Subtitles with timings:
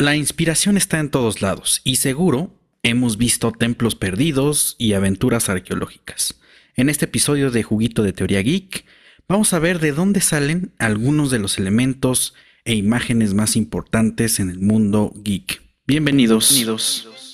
[0.00, 6.40] La inspiración está en todos lados y seguro hemos visto templos perdidos y aventuras arqueológicas.
[6.74, 8.86] En este episodio de Juguito de Teoría Geek,
[9.28, 12.32] vamos a ver de dónde salen algunos de los elementos
[12.64, 15.60] e imágenes más importantes en el mundo geek.
[15.86, 16.48] Bienvenidos.
[16.48, 17.29] Bienvenidos.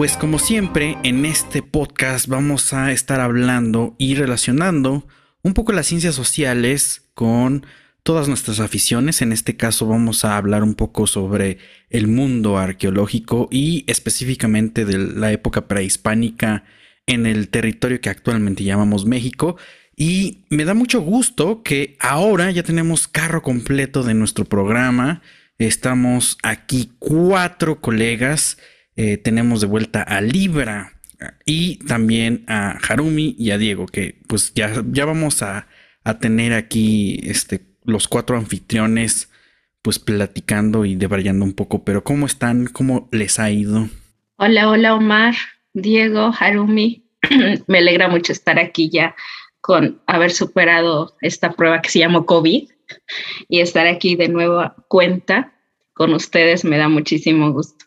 [0.00, 5.06] Pues como siempre, en este podcast vamos a estar hablando y relacionando
[5.42, 7.66] un poco las ciencias sociales con
[8.02, 9.20] todas nuestras aficiones.
[9.20, 11.58] En este caso vamos a hablar un poco sobre
[11.90, 16.64] el mundo arqueológico y específicamente de la época prehispánica
[17.06, 19.58] en el territorio que actualmente llamamos México.
[19.94, 25.20] Y me da mucho gusto que ahora ya tenemos carro completo de nuestro programa.
[25.58, 28.56] Estamos aquí cuatro colegas
[28.96, 31.00] eh, tenemos de vuelta a Libra
[31.44, 35.66] y también a Harumi y a Diego, que pues ya, ya vamos a,
[36.20, 39.30] tener aquí este, los cuatro anfitriones
[39.80, 42.66] pues platicando y debrayando un poco, pero ¿cómo están?
[42.66, 43.88] ¿Cómo les ha ido?
[44.36, 45.34] Hola, hola Omar,
[45.72, 47.04] Diego, Harumi.
[47.68, 49.14] Me alegra mucho estar aquí ya
[49.60, 52.68] con haber superado esta prueba que se llamó COVID
[53.48, 55.52] y estar aquí de nuevo a cuenta
[55.92, 57.84] con ustedes me da muchísimo gusto.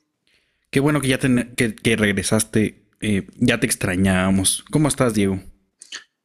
[0.73, 2.81] Qué bueno que ya que, regresaste.
[2.99, 4.65] Eh, ya te extrañábamos.
[4.71, 5.39] ¿Cómo estás, Diego?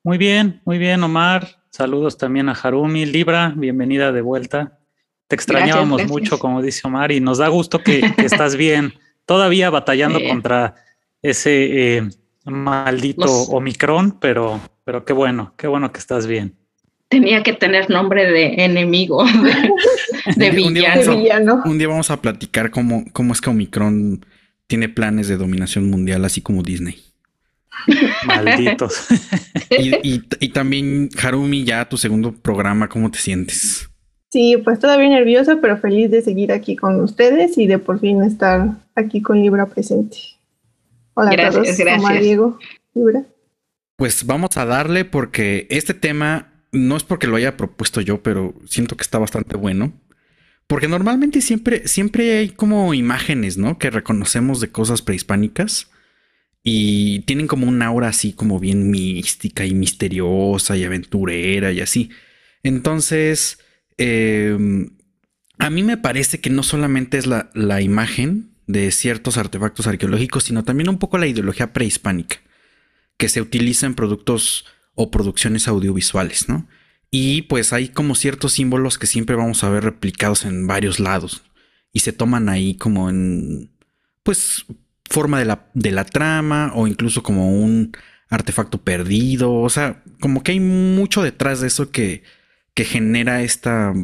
[0.03, 1.61] Muy bien, muy bien, Omar.
[1.69, 3.05] Saludos también a Harumi.
[3.05, 4.79] Libra, bienvenida de vuelta.
[5.27, 8.95] Te extrañábamos mucho, como dice Omar, y nos da gusto que, estás bien.
[9.27, 10.77] Todavía batallando contra
[11.21, 12.09] ese eh,
[12.47, 16.57] maldito Omicron, pero, pero qué bueno, qué bueno que estás bien
[17.11, 19.25] tenía que tener nombre de enemigo,
[20.37, 21.63] de, villano.
[21.65, 24.21] Un día, vamos a platicar cómo, cómo es que Omicron
[24.69, 27.03] tiene planes de dominación mundial, así como Disney.
[28.27, 29.07] Malditos.
[29.71, 33.91] Y, también, Harumi, ya tu segundo programa, ¿cómo te sientes?
[34.31, 38.23] Sí, pues todavía nerviosa, pero feliz de seguir aquí con ustedes y de por fin
[38.23, 40.17] estar aquí con Libra presente.
[41.13, 42.21] Hola a todos, gracias.
[42.21, 42.59] Diego,
[42.95, 43.25] Libra.
[43.97, 48.55] Pues vamos a darle porque este tema no es porque lo haya propuesto yo, pero
[48.65, 49.93] siento que está bastante bueno.
[50.69, 53.79] Porque normalmente siempre, siempre hay como imágenes, ¿no?
[53.79, 55.91] Que reconocemos de cosas prehispánicas
[56.63, 62.11] y tienen como un aura así como bien mística y misteriosa y aventurera y así.
[62.63, 63.59] Entonces,
[63.97, 64.91] em,
[65.59, 70.45] a mí me parece que no solamente es la, la imagen de ciertos artefactos arqueológicos,
[70.45, 72.37] sino también un poco la ideología prehispánica
[73.17, 76.69] que se utiliza en productos o producciones audiovisuales, ¿no?
[77.11, 81.43] Y pues hay como ciertos símbolos que siempre vamos a ver replicados en varios lados.
[81.93, 83.71] Y se toman ahí como en,
[84.23, 84.67] pues,
[85.09, 87.93] forma de la, de la trama o incluso como un
[88.29, 89.55] artefacto perdido.
[89.55, 92.23] O sea, como que hay mucho detrás de eso que,
[92.75, 93.95] que genera esta,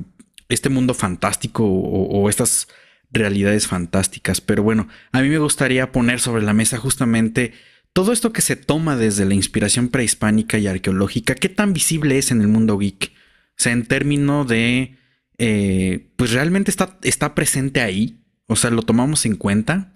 [0.49, 2.69] este mundo fantástico o, o estas
[3.11, 4.41] realidades fantásticas.
[4.41, 7.53] Pero bueno, a mí me gustaría poner sobre la mesa justamente
[7.95, 12.33] todo esto que se toma desde la inspiración prehispánica y arqueológica, ¿qué tan visible es
[12.33, 13.13] en el mundo geek?
[13.51, 14.99] O sea, en términos de,
[15.39, 19.93] eh, pues realmente está, está presente ahí, o sea, lo tomamos en cuenta.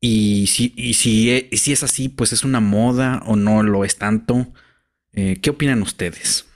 [0.00, 0.72] Y si,
[1.30, 4.52] e, si es así, pues es una moda o no lo es tanto.
[5.12, 6.46] Eh, ¿Qué opinan ustedes?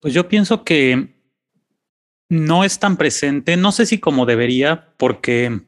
[0.00, 1.14] Pues yo pienso que
[2.28, 5.62] no es tan presente, no sé si como debería, porque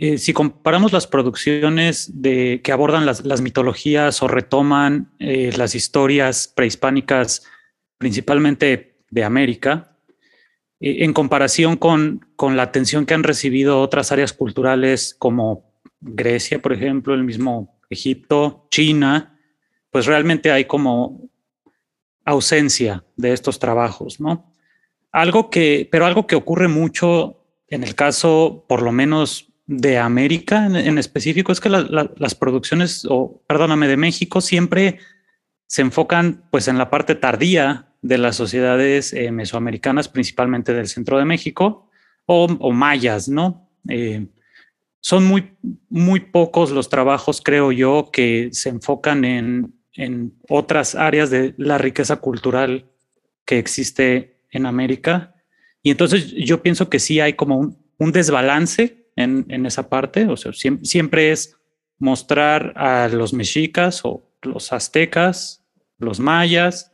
[0.00, 7.44] eh, si comparamos las producciones que abordan las, mitologías o retoman eh, las historias prehispánicas,
[7.98, 9.96] principalmente de América,
[10.78, 15.68] eh, en comparación con, con, la atención que han recibido otras áreas culturales como
[16.00, 19.36] Grecia, por ejemplo, el mismo Egipto, China,
[19.90, 21.28] pues realmente hay como
[22.24, 24.52] ausencia de estos trabajos, ¿no?
[25.10, 30.66] Algo que, pero algo que ocurre mucho en el caso, por lo menos de América
[30.66, 34.98] en, específico es que las producciones, o perdóname, de México siempre
[35.66, 41.18] se enfocan pues en la parte tardía de las sociedades eh, mesoamericanas, principalmente del centro
[41.18, 41.90] de México,
[42.24, 43.70] o, mayas, ¿no?
[43.88, 44.26] Eh,
[45.00, 45.52] son muy,
[45.90, 51.76] muy pocos los trabajos, creo yo, que se enfocan en, en otras áreas de la
[51.76, 52.86] riqueza cultural
[53.44, 55.34] que existe en América.
[55.82, 60.26] Y entonces yo pienso que sí hay como un, un desbalance en, esa parte.
[60.26, 61.56] O sea, siempre, es
[61.98, 65.64] mostrar a los mexicas o los aztecas,
[65.98, 66.92] los mayas,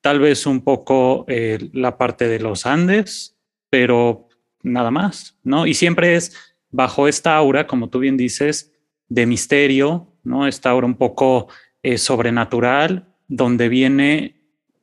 [0.00, 3.36] tal vez un poco eh, la parte de los Andes,
[3.68, 4.28] pero
[4.62, 5.66] nada más, ¿no?
[5.66, 6.34] Y siempre es
[6.70, 8.72] bajo esta aura, como tú bien dices,
[9.08, 10.46] de misterio, ¿no?
[10.46, 11.48] Esta aura un poco
[11.82, 14.37] eh, sobrenatural, donde viene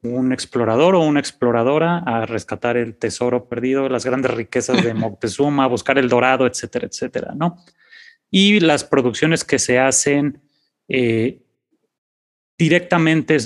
[0.05, 5.65] un explorador o una exploradora a rescatar el tesoro perdido, las grandes riquezas de Moctezuma,
[5.65, 7.57] a buscar el dorado, etcétera, etcétera, ¿no?
[8.29, 10.41] Y las producciones que se hacen
[10.87, 11.41] eh,
[12.57, 13.37] directamente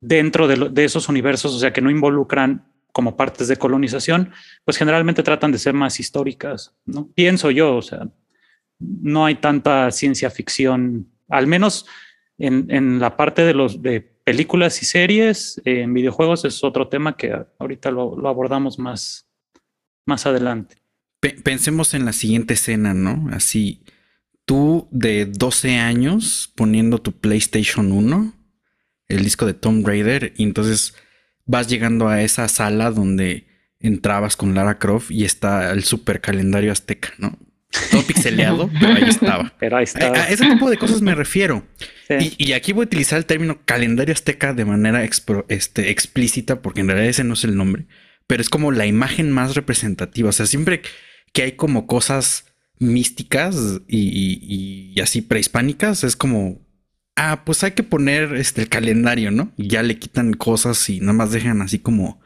[0.00, 4.32] dentro de, esos universos, o sea, que no involucran como partes de colonización,
[4.64, 7.08] pues generalmente tratan de ser más históricas, ¿no?
[7.14, 8.08] Pienso yo, o sea,
[8.78, 11.86] no hay tanta ciencia ficción, al menos
[12.38, 17.32] en, la parte de los de películas y series, en videojuegos es otro tema que
[17.58, 19.28] ahorita lo, abordamos más,
[20.06, 20.76] más adelante.
[21.20, 23.28] Pensemos en la siguiente escena, ¿no?
[23.32, 23.84] Así,
[24.44, 28.34] tú de 12 años poniendo tu PlayStation 1,
[29.08, 30.94] el disco de Tomb Raider, y entonces
[31.46, 33.46] vas llegando a esa sala donde
[33.78, 37.38] entrabas con Lara Croft y está el super calendario azteca, ¿no?
[37.90, 39.52] Todo pixeleado, pero ahí estaba.
[39.58, 40.16] Pero ahí estaba.
[40.16, 41.66] A, ese tipo de cosas me refiero.
[42.38, 45.04] Y, aquí voy a utilizar el término calendario azteca de manera
[45.48, 47.86] este, explícita, porque en realidad ese no es el nombre,
[48.26, 50.28] pero es como la imagen más representativa.
[50.28, 50.82] O sea, siempre
[51.32, 52.46] que hay como cosas
[52.78, 53.56] místicas
[53.88, 56.60] y, así prehispánicas, es como,
[57.16, 59.52] ah, pues hay que poner este, el calendario, ¿no?
[59.56, 62.20] Y ya le quitan cosas y nada más dejan así como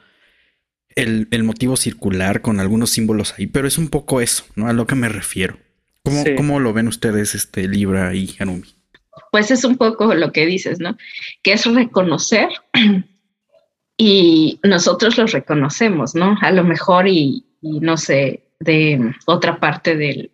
[1.02, 4.68] el, motivo circular con algunos símbolos ahí, pero es un poco eso, ¿no?
[4.68, 5.58] A lo que me refiero.
[6.04, 8.68] ¿Cómo, ¿cómo lo ven ustedes, este Libra y Hanumi?
[9.30, 10.96] Pues es un poco lo que dices, ¿no?
[11.42, 12.48] Que es reconocer
[13.96, 16.36] y nosotros los reconocemos, ¿no?
[16.40, 20.30] A lo mejor y no sé, de otra parte del,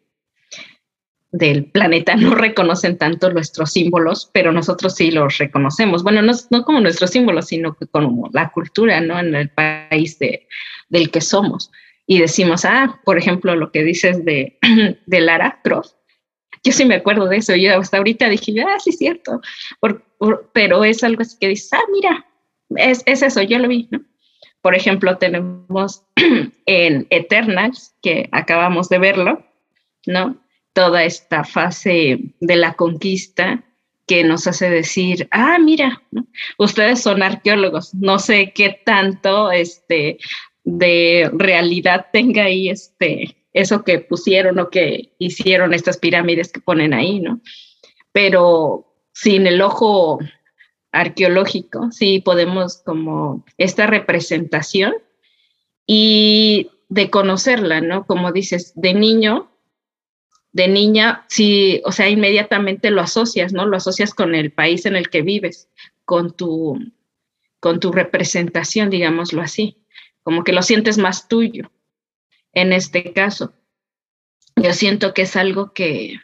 [1.35, 6.05] del planeta no reconocen tanto nuestros símbolos, pero nosotros sí los reconocemos.
[6.05, 9.19] Bueno, no, como nuestros símbolos, sino como la cultura, ¿no?
[9.19, 10.47] En el país de,
[10.89, 11.71] del que somos.
[12.07, 14.59] Y decimos, ah, por ejemplo, lo que dices de,
[15.07, 15.95] de Lara Croft.
[16.63, 17.55] Yo sí me acuerdo de eso.
[17.57, 19.41] Yo hasta ahorita dije, ah, sí, cierto.
[20.53, 22.27] pero es algo así que dices, ah, mira,
[22.77, 24.01] es, es eso, yo lo vi, ¿no?
[24.63, 26.05] Por ejemplo, tenemos
[26.67, 29.45] en Eternals, que acabamos de verlo,
[30.07, 30.45] ¿no?
[30.75, 33.65] toda esta fase de la conquista
[34.07, 36.03] que nos hace decir, ah, mira,
[36.59, 40.19] ustedes son arqueólogos, no sé qué tanto este,
[40.65, 46.93] de realidad tenga ahí este, eso que pusieron o que hicieron estas pirámides que ponen
[46.93, 47.41] ahí, ¿no?
[48.13, 50.19] Pero sin el ojo
[50.93, 54.95] arqueológico, sí podemos como esta representación
[55.87, 58.07] y de conocerla, ¿no?
[58.07, 59.51] Como dices, de niño
[60.55, 63.67] de niña, sí, o sea, inmediatamente lo asocias, ¿no?
[63.67, 65.69] Lo asocias con el país en el que vives,
[66.05, 66.79] con tu,
[67.59, 69.85] con tu representación, digámoslo así,
[70.23, 71.73] como que lo sientes más tuyo.
[72.53, 73.53] En este caso,
[74.55, 76.21] yo siento que es algo que,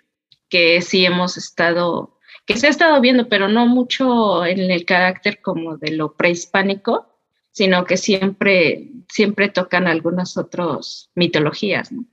[0.49, 2.17] que sí hemos estado,
[2.47, 7.19] que se ha estado viendo, pero no mucho en el carácter como de lo prehispánico,
[7.51, 12.05] sino que siempre, siempre tocan algunas otras mitologías, ¿no?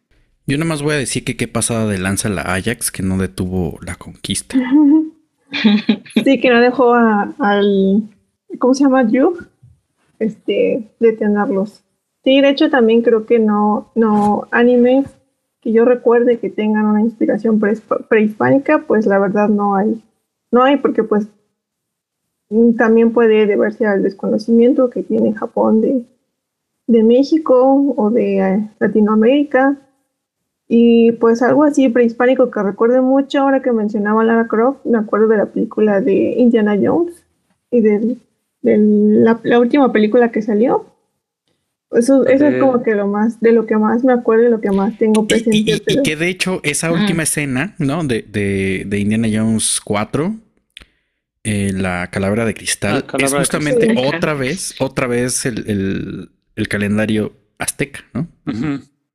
[0.47, 3.17] Yo nada más voy a decir que qué pasada de lanza la Ajax que no
[3.17, 4.57] detuvo la conquista.
[6.23, 8.03] sí, que no dejó al.
[8.57, 9.03] ¿Cómo se llama?
[9.03, 9.37] Drew.
[10.19, 11.83] Este, detenerlos.
[12.23, 15.07] Sí, de hecho también creo que no, no animes
[15.61, 17.59] que yo recuerde que tengan una inspiración
[18.09, 20.01] prehispánica, pues la verdad no hay.
[20.49, 21.27] No hay porque pues
[22.77, 26.05] también puede deberse al desconocimiento que tiene Japón de,
[26.87, 29.77] de México o de eh, Latinoamérica
[30.69, 35.27] y pues algo así prehispánico que recuerde mucho ahora que mencionaba Lara Croft, me acuerdo
[35.29, 37.23] de la película de Indiana Jones
[37.71, 38.17] y de,
[38.63, 40.93] la, última película que salió.
[41.91, 44.59] Eso, eso es como que lo más, de lo que más me acuerdo y lo
[44.59, 45.57] que más tengo presente.
[45.57, 48.03] Y, que de hecho esa última escena, ¿no?
[48.03, 50.35] De, de, Indiana Jones 4,
[51.45, 56.29] eh, la calavera de cristal, es justamente otra vez, otra vez el,
[56.67, 58.27] calendario azteca, ¿no?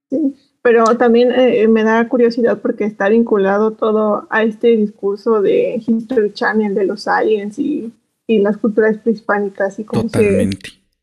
[0.09, 5.83] Sí pero también eh, me da curiosidad porque está vinculado todo a este discurso de
[5.85, 7.93] History Channel de los aliens y,
[8.29, 10.51] y las culturas prehispánicas y cómo se,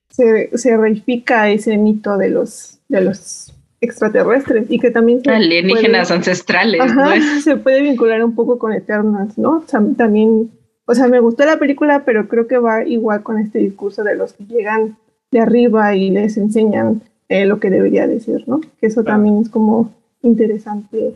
[0.10, 6.12] se, se, reifica ese mito de los, de los extraterrestres y que también se alienígenas
[6.12, 6.82] ancestrales
[7.44, 9.64] se puede vincular un poco con Eternals no
[9.98, 10.52] también
[10.86, 14.16] o sea me gustó la película pero creo que va igual con este discurso de
[14.16, 14.98] los que llegan
[15.32, 18.60] de arriba y les enseñan eh, lo que debería decir, ¿no?
[18.60, 19.94] Que eso también es como
[20.24, 21.16] interesante.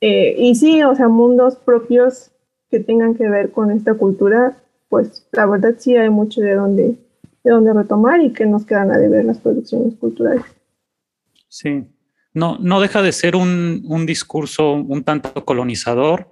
[0.00, 2.30] Eh, y sí, o sea, mundos propios
[2.70, 4.56] que tengan que ver con esta cultura,
[4.88, 6.96] pues la verdad sí hay mucho de donde,
[7.44, 10.44] de donde retomar y que nos quedan a deber las producciones culturales.
[11.48, 11.84] Sí.
[12.34, 16.28] No, no deja de ser un, un discurso un tanto colonizador,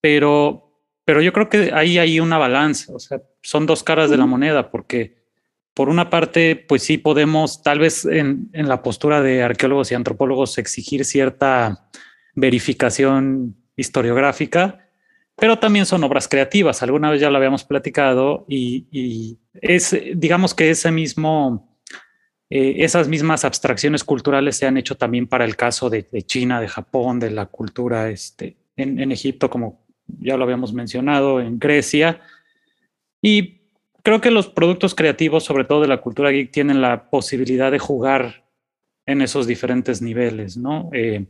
[0.00, 4.16] pero, pero yo creo que ahí hay una balanza, o sea, son dos caras de
[4.16, 5.23] la moneda, porque
[5.74, 9.94] por una parte, pues sí podemos, tal vez en, en la postura de arqueólogos y
[9.94, 11.88] antropólogos, exigir cierta
[12.34, 14.88] verificación historiográfica,
[15.36, 16.82] pero también son obras creativas.
[16.82, 21.76] Alguna vez ya lo habíamos platicado y, y es, digamos que ese mismo,
[22.50, 26.60] eh, esas mismas abstracciones culturales se han hecho también para el caso de, de China,
[26.60, 31.58] de Japón, de la cultura este, en, en, Egipto, como ya lo habíamos mencionado, en
[31.58, 32.20] Grecia.
[33.20, 33.63] Y
[34.04, 37.80] creo que los productos creativos, sobre todo de la cultura geek, tienen la posibilidad de
[37.80, 38.44] jugar
[39.06, 40.90] en esos diferentes niveles, ¿no?
[40.92, 41.26] Eh,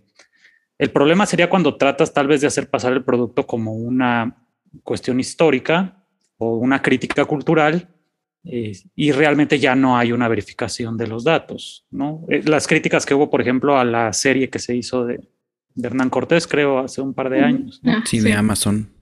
[0.76, 4.44] el problema sería cuando tratas tal vez de hacer pasar el producto como una
[4.82, 6.04] cuestión histórica
[6.36, 7.88] o una crítica cultural
[8.42, 11.86] eh, y realmente ya no hay una verificación de los datos.
[11.92, 12.24] ¿no?
[12.28, 15.20] Eh, las críticas que hubo, por ejemplo, a la serie que se hizo de,
[15.74, 17.80] de Hernán Cortés, creo, hace un par de años.
[17.84, 18.04] ¿no?
[18.04, 18.93] Sí, de Amazon.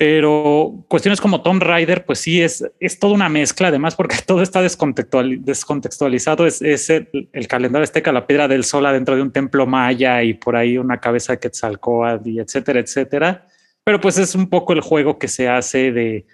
[0.00, 4.40] Pero cuestiones como Tom Rider, pues sí, es, es toda una mezcla, además, porque todo
[4.40, 6.46] está descontextual, descontextualizado.
[6.46, 10.22] Es, es el, el, calendario azteca, la piedra del sol adentro de un templo maya
[10.22, 13.46] y por ahí una cabeza de Quetzalcoatl y etcétera, etcétera.
[13.84, 16.24] Pero pues es un poco el juego que se hace de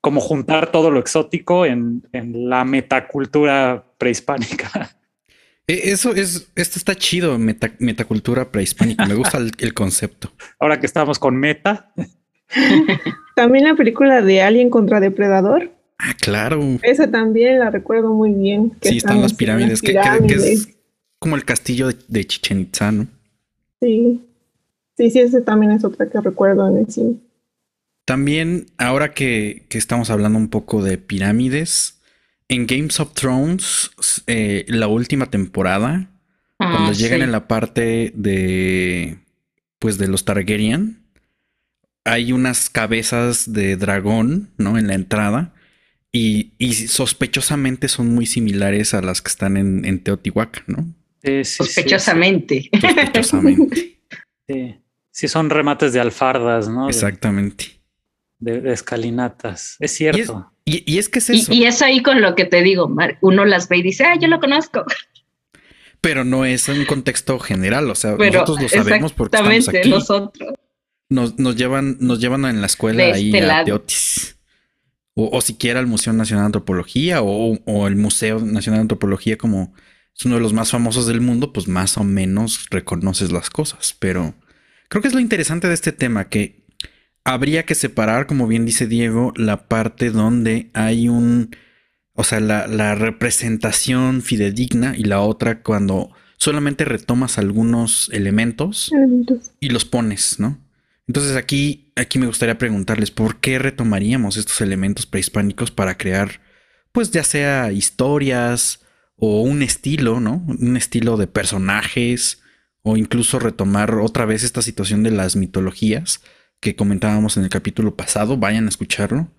[0.00, 4.96] como juntar todo lo exótico en, en la metacultura prehispánica.
[5.66, 9.04] Eso es, esto está chido, meta, metacultura prehispánica.
[9.04, 10.30] Me gusta el, el concepto.
[10.60, 11.92] Ahora que estamos con meta.
[13.36, 15.70] También la película de Alien contra Depredador.
[15.98, 16.62] Ah, claro.
[16.82, 18.70] Esa también la recuerdo muy bien.
[18.80, 20.42] Que sí, están las pirámides, que, pirámides.
[20.42, 20.68] Que, que, es
[21.18, 23.06] como el castillo de, de Chichen Itza, ¿no?
[23.80, 24.22] Sí.
[24.96, 27.16] Sí, sí, ese también es otra que recuerdo en el cine.
[28.06, 32.00] También, ahora que, que estamos hablando un poco de pirámides,
[32.48, 33.90] en Games of Thrones,
[34.26, 36.08] eh, la última temporada,
[36.58, 37.02] ah, cuando sí.
[37.02, 39.18] llegan en la parte de,
[39.78, 41.05] pues, de los Targaryen,
[42.06, 44.78] hay unas cabezas de dragón, ¿no?
[44.78, 45.52] En la entrada.
[46.12, 50.86] Y, y, sospechosamente son muy similares a las que están en, en Teotihuacán, ¿no?
[51.22, 52.70] Sí, sí, sospechosamente.
[52.72, 53.98] Sí, sospechosamente.
[54.48, 54.76] sí.
[55.10, 56.88] sí, son remates de alfardas, ¿no?
[56.88, 57.80] Exactamente.
[58.38, 59.76] De, de escalinatas.
[59.80, 60.52] Es cierto.
[60.64, 61.52] Y es, y, y es, que es eso.
[61.52, 63.18] Y, es ahí con lo que te digo, Mar.
[63.20, 64.84] Uno las ve y dice, ah, yo lo conozco.
[66.00, 69.90] Pero no es un contexto general, o sea, Pero nosotros lo sabemos porque estamos aquí.
[69.90, 70.54] nosotros
[71.08, 73.64] nos, nos, llevan, nos llevan en la escuela de ahí este a lado.
[73.64, 74.36] Teotis.
[75.14, 79.38] O, o, siquiera al Museo Nacional de Antropología o, o, el Museo Nacional de Antropología
[79.38, 79.72] como
[80.14, 83.94] es uno de los más famosos del mundo, pues más o menos reconoces las cosas.
[83.98, 84.34] Pero
[84.88, 86.64] creo que es lo interesante de este tema, que
[87.24, 91.54] habría que separar, como bien dice Diego, la parte donde hay un,
[92.14, 99.52] o sea, la, la representación fidedigna y la otra cuando solamente retomas algunos elementos, elementos.
[99.60, 100.65] y los pones, ¿no?
[101.06, 106.40] Entonces aquí, aquí me gustaría preguntarles por qué retomaríamos estos elementos prehispánicos para crear,
[106.92, 108.80] pues ya sea historias
[109.16, 110.44] o un estilo, ¿no?
[110.46, 112.42] Un estilo de personajes
[112.82, 116.22] o incluso retomar otra vez esta situación de las mitologías
[116.60, 118.36] que comentábamos en el capítulo pasado.
[118.36, 119.32] Vayan a escucharlo.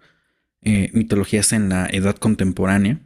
[0.62, 3.00] Eh, mitologías en la edad contemporánea.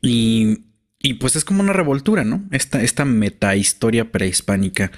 [0.00, 0.66] Y,
[0.98, 2.46] y, pues es como una revoltura, ¿no?
[2.50, 4.92] Esta, esta metahistoria prehispánica.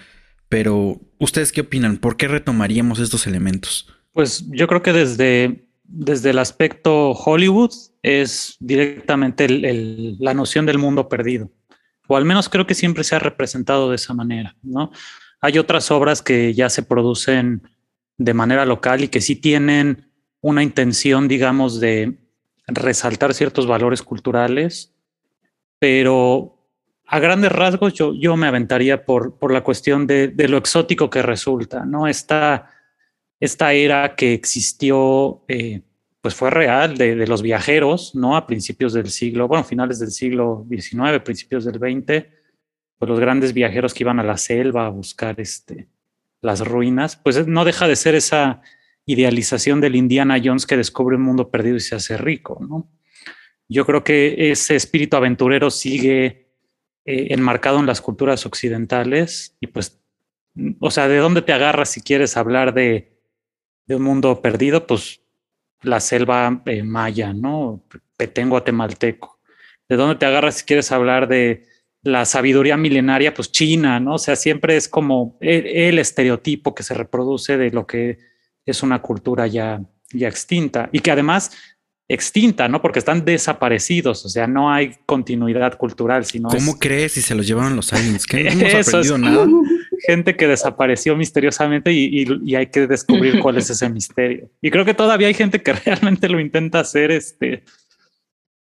[0.55, 1.97] Pero, ¿ustedes qué opinan?
[1.97, 3.93] ¿Por qué retomaríamos estos elementos?
[4.13, 7.73] Pues yo creo que desde, desde el aspecto Hollywood
[8.05, 11.51] es directamente el, el, la noción del mundo perdido.
[12.07, 14.93] O al menos creo que siempre se ha representado de esa manera, ¿no?
[15.41, 17.63] Hay otras obras que ya se producen
[18.17, 20.09] de manera local y que sí tienen
[20.41, 22.17] una intención, digamos, de
[22.69, 24.95] resaltar ciertos valores culturales,
[25.81, 26.54] pero
[27.07, 31.11] a grandes rasgos yo, yo me aventaría por, por la cuestión de, de, lo exótico
[31.11, 32.07] que resulta, ¿no?
[32.07, 32.71] Esta,
[33.39, 35.83] esta era que existió, eh,
[36.21, 38.37] pues fue real de, de, los viajeros, ¿no?
[38.37, 42.27] A principios del siglo, bueno, finales del siglo XIX, principios del XX,
[42.99, 45.89] pues los grandes viajeros que iban a la selva a buscar este,
[46.41, 48.63] las ruinas, pues no deja de ser esa
[49.07, 52.89] idealización del Indiana Jones que descubre un mundo perdido y se hace rico, ¿no?
[53.69, 56.44] Yo creo que ese espíritu aventurero sigue
[57.07, 60.01] eh, enmarcado en las culturas occidentales y pues,
[60.81, 63.13] o sea, ¿de dónde te agarras si quieres hablar de,
[63.89, 64.87] un mundo perdido?
[64.87, 65.21] Pues
[65.83, 67.85] la selva eh, maya, ¿no?
[68.17, 69.39] Petengo guatemalteco.
[69.89, 71.67] ¿De dónde te agarras si quieres hablar de
[72.03, 73.35] la sabiduría milenaria?
[73.35, 74.15] Pues China, ¿no?
[74.15, 78.19] O sea, siempre es como el, el estereotipo que se reproduce de lo que
[78.65, 81.53] es una cultura ya, ya extinta y que además
[82.09, 82.83] extinta, ¿no?
[82.83, 87.47] Porque están desaparecidos, o sea, no hay continuidad cultural, sino ¿Cómo crees si se los
[87.47, 88.27] llevaron los aliens?
[88.27, 88.45] ¿Qué?
[88.55, 89.47] No hemos aprendido nada.
[90.07, 94.51] Gente que desapareció misteriosamente y, hay que descubrir cuál es ese misterio.
[94.61, 97.65] Y creo que todavía hay gente que realmente lo intenta hacer, este,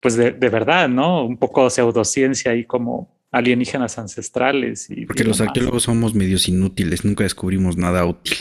[0.01, 1.27] pues de, verdad, ¿no?
[1.27, 4.89] Un poco pseudociencia y como alienígenas ancestrales.
[4.89, 8.39] Y, Porque los arqueólogos somos medios inútiles, nunca descubrimos nada útil.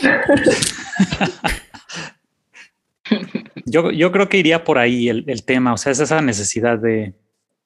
[3.70, 7.14] Yo, yo creo que iría por ahí el, tema, o sea, es esa necesidad de,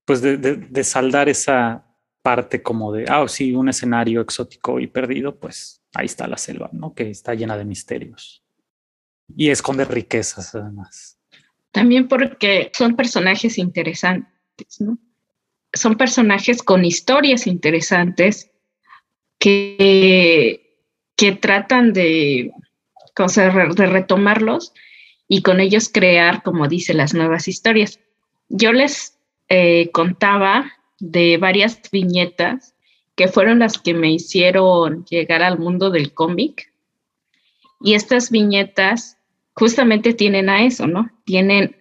[0.04, 1.86] pues de, saldar esa
[2.22, 6.70] parte como de, ah, sí, un escenario exótico y perdido, pues ahí está la selva,
[6.72, 6.94] ¿no?
[6.94, 8.42] Que está llena de misterios
[9.36, 11.18] y esconde riquezas además.
[11.70, 14.98] También porque son personajes interesantes, ¿no?
[15.72, 18.50] Son personajes con historias interesantes
[19.38, 20.78] que,
[21.16, 22.52] que tratan de,
[23.16, 24.74] de retomarlos
[25.34, 27.98] y con ellos crear, como dice, las nuevas historias.
[28.50, 30.70] Yo les eh, contaba
[31.00, 32.74] de varias viñetas
[33.14, 36.70] que fueron las que me hicieron llegar al mundo del cómic.
[37.80, 39.16] Y estas viñetas
[39.54, 41.10] justamente tienen a eso, ¿no?
[41.24, 41.78] Tienen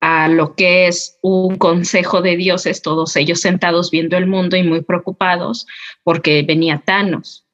[0.00, 4.62] a lo que es un consejo de dioses, todos ellos sentados viendo el mundo y
[4.62, 5.66] muy preocupados
[6.04, 7.44] porque venía Thanos.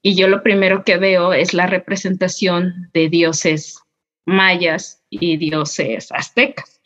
[0.00, 3.79] Y yo lo primero que veo es la representación de dioses
[4.24, 6.80] mayas y dioses aztecas.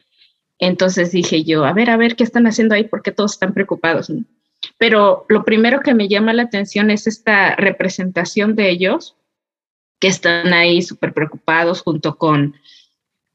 [0.58, 2.84] Entonces dije yo, a ver, a ver, ¿qué están haciendo ahí?
[2.84, 4.10] porque todos están preocupados?
[4.78, 9.16] Pero lo primero que me llama la atención es esta representación de ellos,
[9.98, 12.56] que están ahí súper preocupados junto con,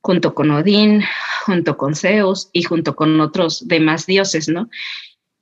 [0.02, 1.04] junto con Odín,
[1.46, 4.70] junto con Zeus y junto con otros demás dioses, ¿no?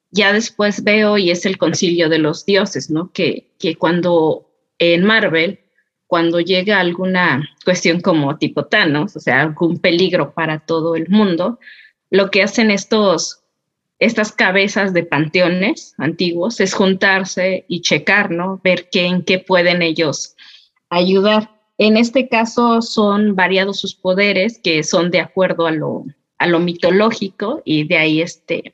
[0.10, 3.12] Ya después veo y es el concilio de los dioses, ¿no?
[3.12, 4.50] Que, que cuando
[4.80, 5.60] en Marvel
[6.08, 11.60] cuando llega alguna cuestión como tipo Thanos, o sea, algún peligro para todo el mundo,
[12.10, 13.44] lo que hacen estos,
[14.00, 18.62] estas cabezas de panteones antiguos es juntarse y checar, ¿no?
[18.64, 20.36] Ver qué, en qué pueden ellos
[20.90, 21.52] ayudar.
[21.78, 26.06] En este caso son variados sus poderes, que son de acuerdo a lo,
[26.38, 28.72] a lo mitológico, y de ahí, este,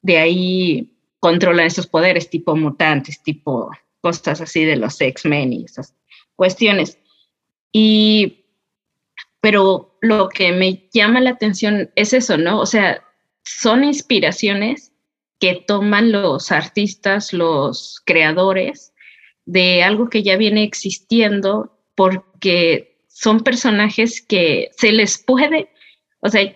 [0.00, 5.94] de ahí controlan esos poderes, tipo mutantes, tipo cosas así de los X-Men y esas
[6.36, 6.98] cuestiones.
[7.72, 8.44] Y,
[9.40, 12.60] pero lo que me llama la atención es eso, ¿no?
[12.60, 13.02] O sea,
[13.44, 14.92] son inspiraciones
[15.40, 18.94] que toman los artistas, los creadores
[19.46, 25.68] de algo que ya viene existiendo porque son personajes que se les puede,
[26.20, 26.54] o sea,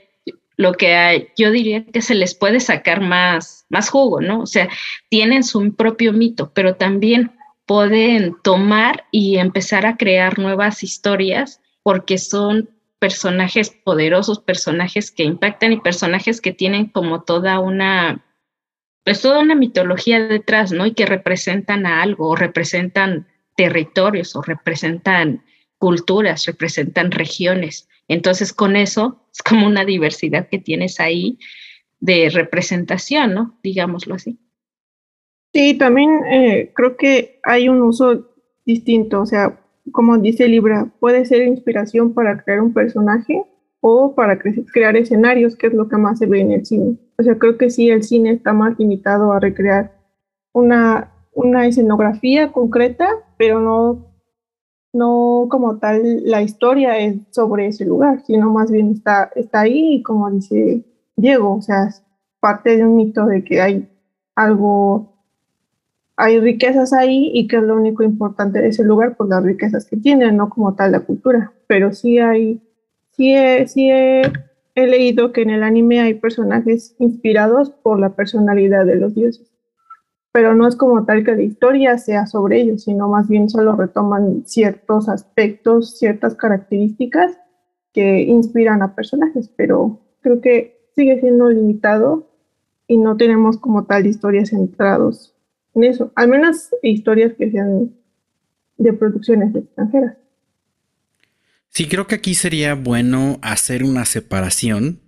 [0.56, 4.40] lo que yo diría que se les puede sacar más, más jugo, ¿no?
[4.40, 4.68] O sea,
[5.08, 7.30] tienen su propio mito, pero también
[7.68, 15.74] pueden tomar y empezar a crear nuevas historias porque son personajes poderosos, personajes que impactan
[15.74, 18.24] y personajes que tienen como toda una,
[19.04, 20.86] pues toda una mitología detrás, ¿no?
[20.86, 25.44] Y que representan a algo, o representan territorios, o representan
[25.76, 27.86] culturas, representan regiones.
[28.08, 31.38] Entonces, con eso es como una diversidad que tienes ahí
[32.00, 33.58] de representación, ¿no?
[33.62, 34.38] Digámoslo así.
[35.52, 38.28] Sí, también eh, creo que hay un uso
[38.66, 39.58] distinto, o sea,
[39.92, 43.44] como dice Libra, puede ser inspiración para crear un personaje
[43.80, 46.98] o para crear escenarios, que es lo que más se ve en el cine.
[47.18, 49.92] O sea, creo que sí, el cine está más limitado a recrear
[50.52, 54.08] una, una escenografía concreta, pero no,
[54.92, 60.02] no como tal la historia es sobre ese lugar, sino más bien está, está ahí
[60.02, 60.84] como dice
[61.16, 62.04] Diego, o sea, es
[62.40, 63.88] parte de un mito de que hay
[64.34, 65.17] algo
[66.20, 69.86] hay riquezas ahí y que es lo único importante de ese lugar, por las riquezas
[69.86, 71.52] que tiene, no como tal la cultura.
[71.68, 72.60] Pero sí hay,
[73.12, 74.24] sí he, sí he,
[74.74, 79.48] leído que en el anime hay personajes inspirados por la personalidad de los dioses.
[80.32, 83.76] Pero no es como tal que la historia sea sobre ellos, sino más bien solo
[83.76, 87.38] retoman ciertos aspectos, ciertas características
[87.92, 92.26] que inspiran a personajes, pero creo que sigue siendo limitado
[92.88, 95.37] y no tenemos como tal historias centrados
[95.84, 97.92] eso, al menos historias que sean
[98.76, 100.16] de producciones extranjeras.
[101.68, 105.00] Sí, creo que aquí sería bueno hacer una separación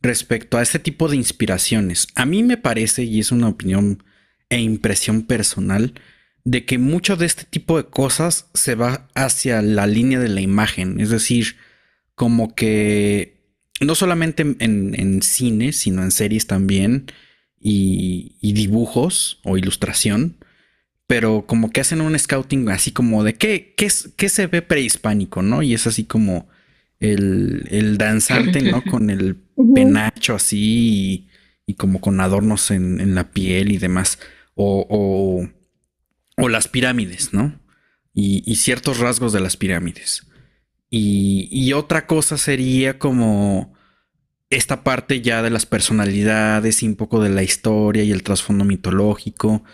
[0.00, 2.08] respecto a este tipo de inspiraciones.
[2.14, 4.02] A mí me parece, y es una opinión
[4.48, 5.94] e impresión personal,
[6.44, 10.42] de que mucho de este tipo de cosas se va hacia la línea de la
[10.42, 11.00] imagen.
[11.00, 11.56] Es decir,
[12.14, 13.34] como que
[13.80, 17.06] no solamente en, cine, sino en series también,
[17.66, 20.36] y, dibujos o ilustración,
[21.06, 25.40] pero como que hacen un scouting así como de qué, qué, qué se ve prehispánico,
[25.42, 25.62] ¿no?
[25.62, 26.46] Y es así como
[27.00, 28.82] el, danzante, ¿no?
[28.90, 29.36] Con el
[29.74, 31.26] penacho así
[31.66, 34.18] y, como con adornos en, la piel y demás.
[34.54, 35.48] O,
[36.36, 37.58] o, las pirámides, ¿no?
[38.12, 40.26] Y, ciertos rasgos de las pirámides.
[40.90, 43.73] Y, y, otra cosa sería como
[44.50, 48.64] esta parte ya de las personalidades y un poco de la historia y el trasfondo
[48.64, 49.64] mitológico.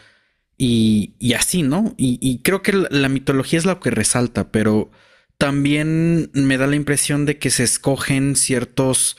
[0.63, 1.95] Y, así, ¿no?
[1.97, 4.91] Y, creo que la mitología es lo que resalta, pero
[5.39, 9.17] también me da la impresión de que se escogen ciertos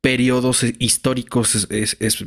[0.00, 1.66] periodos históricos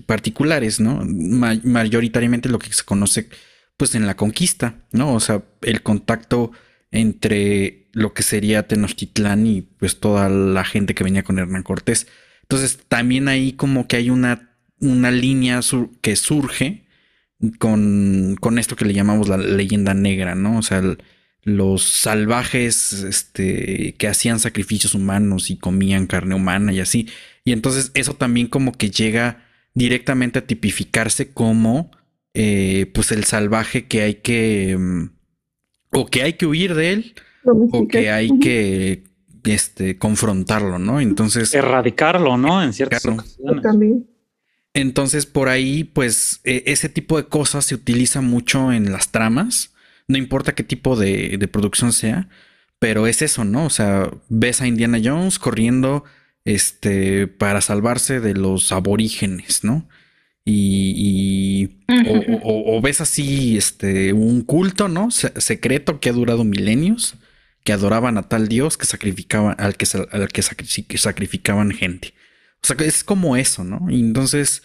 [0.06, 1.02] particulares, ¿no?
[1.06, 3.30] mayoritariamente lo que se conoce
[3.78, 5.14] pues en la conquista, ¿no?
[5.14, 6.52] O sea, el contacto
[6.92, 12.08] entre lo que sería Tenochtitlán y pues toda la gente que venía con Hernán Cortés.
[12.50, 15.60] Entonces también ahí como que hay una, una línea
[16.02, 16.86] que surge
[17.60, 20.58] con, con, esto que le llamamos la leyenda negra, ¿no?
[20.58, 20.98] O sea, el,
[21.48, 27.08] los salvajes este, que hacían sacrificios humanos y comían carne humana y así.
[27.46, 31.92] Y entonces eso también como que llega directamente a tipificarse como
[32.34, 35.10] eh, pues el salvaje que hay que mm,
[35.92, 39.04] o que hay que huir de él o que hay que
[39.48, 41.00] este, confrontarlo, ¿no?
[41.00, 42.64] Entonces erradicarlo, ¿no?
[42.64, 44.04] En ciertas ocasiones.
[44.74, 49.72] Entonces por ahí pues e, ese tipo de cosas se utiliza mucho en las tramas
[50.08, 52.30] no importa qué tipo de, producción sea,
[52.80, 53.66] pero es eso, ¿no?
[53.66, 56.04] O sea, ves a Indiana Jones corriendo
[56.46, 59.88] este, para salvarse de los aborígenes, ¿no?
[60.46, 61.82] Y,
[62.42, 65.12] o, ves así este, un culto, ¿no?
[65.12, 67.16] secreto que ha durado milenios,
[67.68, 69.86] que adoraban a tal dios que sacrificaban, al que,
[70.98, 72.14] sacrificaban gente.
[72.64, 73.88] O sea, es como eso, ¿no?
[73.90, 74.64] Y entonces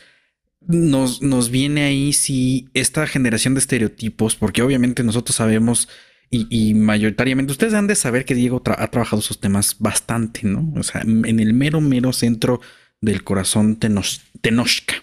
[0.60, 5.88] nos, nos viene ahí si esta generación de estereotipos, porque obviamente nosotros sabemos
[6.30, 10.72] y, mayoritariamente ustedes han de saber que Diego ha trabajado esos temas bastante, ¿no?
[10.76, 12.60] O sea, en el mero, mero centro
[13.00, 14.94] del corazón Tenochca.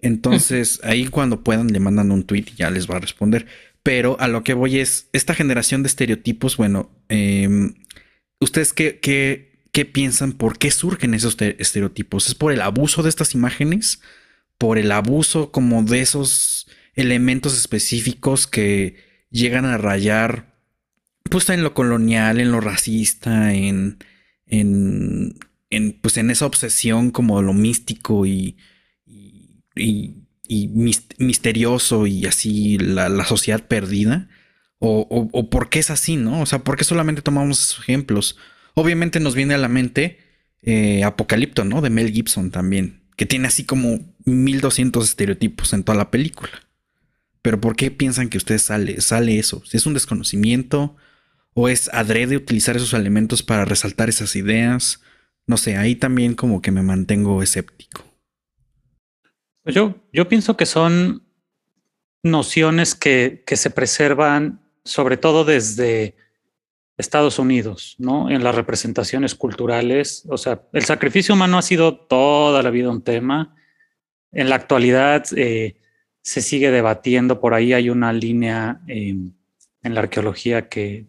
[0.00, 3.46] Entonces, ahí cuando puedan le mandan un tweet y ya les va a responder.
[3.82, 7.74] Pero a lo que voy es, esta generación de estereotipos, bueno, em,
[8.40, 10.32] ¿ustedes qué, qué, qué piensan?
[10.32, 12.28] ¿Por qué surgen esos estereotipos?
[12.28, 14.00] ¿Es por el abuso de estas imágenes?
[14.60, 18.96] por el abuso como de esos elementos específicos que
[19.30, 20.54] llegan a rayar
[21.30, 23.96] pues en lo colonial, en lo racista, en,
[24.46, 25.38] en,
[26.02, 28.58] pues en esa obsesión como lo místico y,
[30.68, 34.28] misterioso y así la, sociedad perdida.
[34.78, 36.40] O, por qué es así, ¿no?
[36.40, 38.36] O sea, ¿por qué solamente tomamos esos ejemplos?
[38.74, 40.18] Obviamente nos viene a la mente
[40.62, 41.80] eh, Apocalipto, ¿no?
[41.80, 46.52] De Mel Gibson también que tiene así como 1200 estereotipos en toda la película.
[47.42, 49.62] Pero ¿por qué piensan que ustedes sale, sale eso?
[49.70, 50.96] ¿Es un desconocimiento?
[51.52, 55.02] ¿O es adrede utilizar esos elementos para resaltar esas ideas?
[55.46, 58.09] No sé, ahí también como que me mantengo escéptico.
[59.72, 61.22] Pues yo, pienso que son
[62.24, 66.16] nociones que, se preservan sobre todo desde
[66.96, 68.30] Estados Unidos, ¿no?
[68.30, 70.24] En las representaciones culturales.
[70.28, 73.54] O sea, el sacrificio humano ha sido toda la vida un tema.
[74.32, 75.76] En la actualidad eh,
[76.20, 79.32] se sigue debatiendo, por ahí hay una línea em,
[79.84, 81.06] en la arqueología que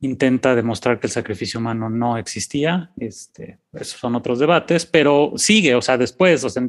[0.00, 2.90] intenta demostrar que el sacrificio humano no existía.
[2.96, 6.68] Este, esos son otros debates, pero sigue, o sea, después, o sea,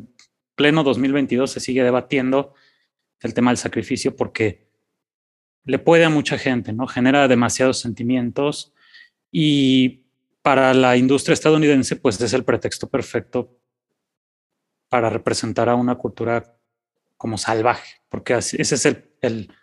[0.58, 2.56] pleno 2022 se sigue debatiendo
[3.22, 4.68] el tema del sacrificio porque
[5.64, 6.88] le puede a mucha gente, ¿no?
[6.88, 8.74] Genera demasiados sentimientos
[9.32, 10.04] y
[10.42, 13.60] para la industria estadounidense, pues es el pretexto perfecto
[14.90, 16.58] para representar a una cultura
[17.18, 18.86] como salvaje, porque ese es
[19.22, 19.54] el,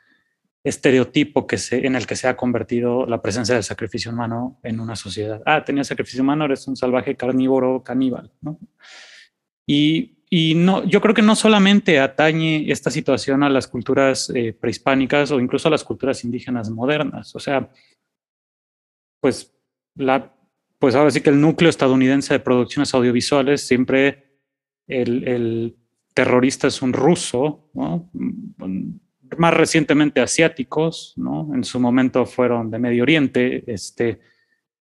[0.63, 4.81] estereotipo que se, en el que se ha convertido la presencia del sacrificio humano en
[4.81, 5.43] una sociedad.
[5.45, 8.59] Ah, tenía sacrificio humano, eres un salvaje carnívoro caníbal, ¿no?
[9.67, 14.53] Y y no, yo creo que no solamente atañe esta situación a las culturas eh,
[14.53, 17.37] prehispánicas o incluso a las culturas indígenas modernas.
[17.37, 17.71] O sea,
[19.21, 19.55] pues,
[19.95, 20.35] la,
[20.81, 24.41] pues ahora sí que el núcleo estadounidense de producciones audiovisuales siempre
[24.89, 25.77] el, el
[26.15, 28.11] terrorista es un ruso, ¿no?
[29.39, 31.55] más recientemente asiáticos, ¿no?
[31.55, 34.19] en su momento fueron de Medio Oriente, este,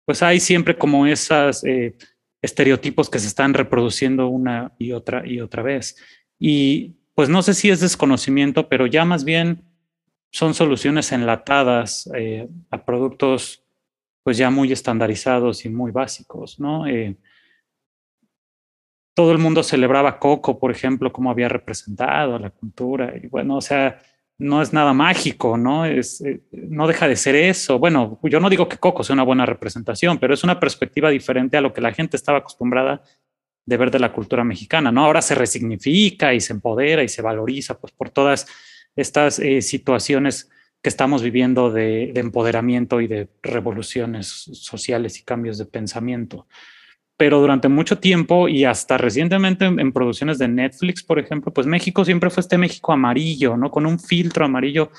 [0.04, 1.62] pues hay siempre como esas...
[1.62, 1.96] Eh,
[2.42, 5.96] estereotipos que se están reproduciendo una y otra y otra vez.
[6.38, 9.64] Y pues no sé si es desconocimiento, pero ya más bien
[10.30, 13.62] son soluciones enlatadas eh, a productos
[14.22, 16.86] pues ya muy estandarizados y muy básicos, ¿no?
[16.86, 17.16] Eh,
[19.14, 23.14] todo el mundo celebraba Coco, por ejemplo, como había representado la cultura.
[23.16, 23.98] Y bueno, o sea,
[24.38, 25.86] no es nada mágico, ¿no?
[25.86, 27.78] Es, eh, no deja de ser eso.
[27.78, 31.56] Bueno, yo no digo que Coco sea una buena representación, pero es una perspectiva diferente
[31.56, 33.02] a lo que la gente estaba acostumbrada
[33.64, 35.04] de ver de la cultura mexicana, ¿no?
[35.04, 38.46] Ahora se resignifica y se empodera y se valoriza pues, por todas
[38.94, 40.50] estas eh, situaciones
[40.82, 46.46] que estamos viviendo de, empoderamiento y de revoluciones sociales y cambios de pensamiento.
[47.16, 52.04] Pero durante mucho tiempo y hasta recientemente en, producciones de Netflix, por ejemplo, pues México
[52.04, 53.70] siempre fue este México amarillo, ¿no?
[53.70, 54.90] Con un filtro amarillo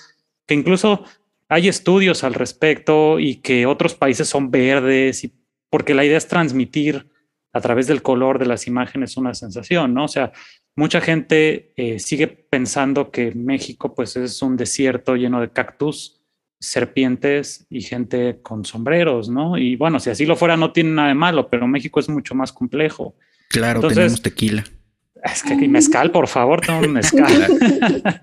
[0.48, 1.04] que incluso
[1.50, 5.34] hay estudios al respecto y que otros países son verdes y
[5.70, 7.10] porque la idea es transmitir
[7.54, 10.06] a través del color de las imágenes una sensación, ¿no?
[10.06, 10.32] O sea,
[10.76, 16.17] mucha gente eh, sigue pensando que México pues es un desierto lleno de cactus,
[16.60, 19.58] serpientes y gente con sombreros, ¿no?
[19.58, 22.36] Y bueno, si así lo fuera no tiene nada de malo, pero México es mucho
[22.36, 23.16] más complejo.
[23.50, 24.64] Claro, tenemos tequila.
[25.24, 27.48] Es que mezcal, por favor, tengo un mezcal.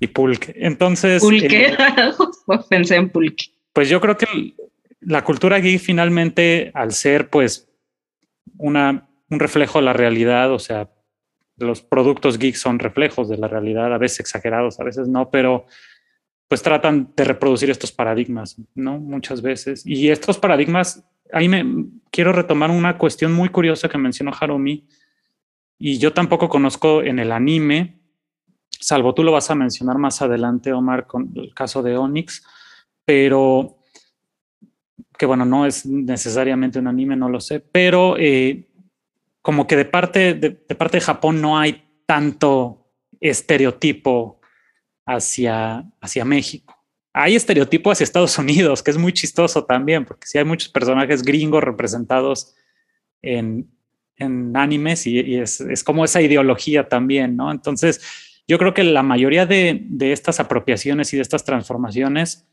[0.00, 0.54] y pulque.
[0.56, 1.22] Entonces.
[1.22, 1.68] Pulque.
[1.68, 1.76] Eh,
[2.70, 3.46] pensé en pulque.
[3.72, 4.54] Pues yo creo que
[5.00, 7.68] la cultura geek finalmente, al ser pues
[8.56, 10.90] una, un reflejo de la realidad, o sea,
[11.56, 15.66] los productos geeks son reflejos de la realidad, a veces exagerados, a veces no, pero
[16.48, 18.98] pues tratan de reproducir estos paradigmas, ¿no?
[18.98, 19.84] Muchas veces.
[19.86, 24.86] Y estos paradigmas, ahí me quiero retomar una cuestión muy curiosa que mencionó Harumi,
[25.78, 28.00] y yo tampoco conozco en el anime,
[28.68, 32.44] salvo tú lo vas a mencionar más adelante, Omar, con el caso de Onyx,
[33.04, 33.78] pero
[35.16, 38.68] que bueno, no es necesariamente un anime, no lo sé, pero eh,
[39.42, 42.86] como que de parte de, parte de Japón no hay tanto
[43.20, 44.37] estereotipo
[45.08, 46.76] hacia, hacia México.
[47.12, 51.22] Hay estereotipo hacia Estados Unidos, que es muy chistoso también, porque sí hay muchos personajes
[51.22, 52.54] gringos representados
[53.22, 53.68] en,
[54.16, 57.50] en animes y, es, es, como esa ideología también, ¿no?
[57.50, 58.00] Entonces,
[58.46, 62.46] yo creo que la mayoría de, de estas apropiaciones y de estas transformaciones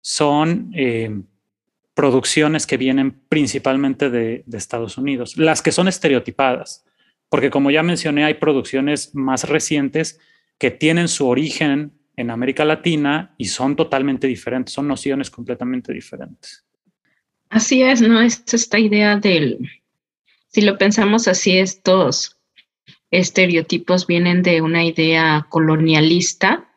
[0.00, 1.22] son eh,
[1.94, 6.84] producciones que vienen principalmente de, Estados Unidos, las que son estereotipadas,
[7.28, 10.20] porque como ya mencioné, hay producciones más recientes
[10.58, 16.64] que tienen su origen en América Latina y son totalmente diferentes, son nociones completamente diferentes.
[17.50, 18.20] Así es, ¿no?
[18.20, 19.70] Es esta idea del,
[20.48, 22.36] si lo pensamos así, estos
[23.10, 26.68] estereotipos vienen de una idea colonialista,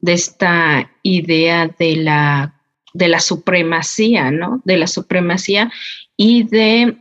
[0.00, 2.54] de esta idea de la
[2.92, 4.60] de la supremacía, ¿no?
[4.64, 5.70] De la supremacía
[6.16, 6.96] y de,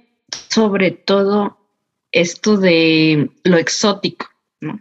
[0.49, 1.57] sobre todo,
[2.11, 4.27] esto de lo exótico,
[4.61, 4.79] ¿no?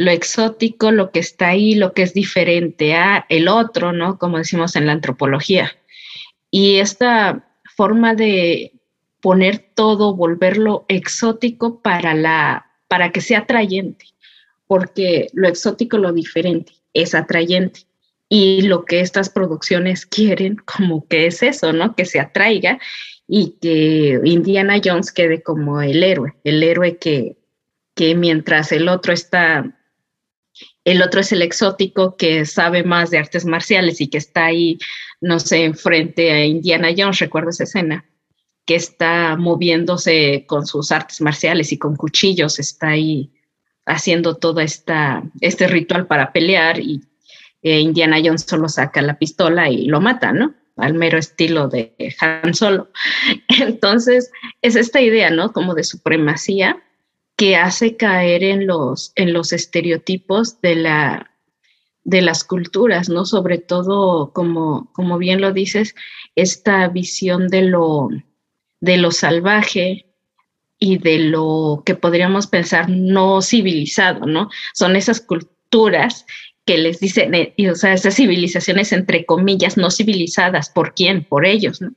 [0.00, 4.18] Lo exótico, lo que está ahí, lo que es diferente a el otro, ¿no?
[4.18, 5.72] Como decimos en la antropología.
[6.50, 8.72] Y esta forma de
[9.20, 14.06] poner todo, volverlo exótico para la para que sea atrayente,
[14.66, 17.82] porque lo exótico, lo diferente, es atrayente
[18.32, 21.94] y lo que estas producciones quieren como que es eso, ¿no?
[21.94, 22.78] Que se atraiga
[23.28, 27.36] y que Indiana Jones quede como el héroe, el héroe que,
[27.94, 29.76] que mientras el otro está,
[30.84, 34.78] el otro es el exótico que sabe más de artes marciales y que está ahí,
[35.20, 38.04] no sé, frente a Indiana Jones, recuerdo esa escena,
[38.64, 43.30] que está moviéndose con sus artes marciales y con cuchillos, está ahí
[43.84, 47.02] haciendo todo este ritual para pelear y
[47.62, 50.54] eh, Indiana Jones solo saca la pistola y lo mata, ¿no?
[50.76, 52.90] Al mero estilo de Han Solo.
[53.60, 54.30] Entonces,
[54.62, 55.52] es esta idea, ¿no?
[55.52, 56.82] Como de supremacía
[57.40, 61.30] que hace caer en los, en los estereotipos de, la,
[62.04, 63.24] de las culturas, ¿no?
[63.24, 65.94] Sobre todo, como, como bien lo dices,
[66.36, 68.10] esta visión de lo,
[68.80, 70.04] de lo salvaje,
[70.78, 74.50] y de lo que podríamos pensar no civilizado, ¿no?
[74.74, 76.26] Son esas culturas
[76.66, 81.24] que les dicen, eh, o sea, esas civilizaciones entre comillas no civilizadas, ¿por quién?
[81.24, 81.94] Por ellos, ¿no?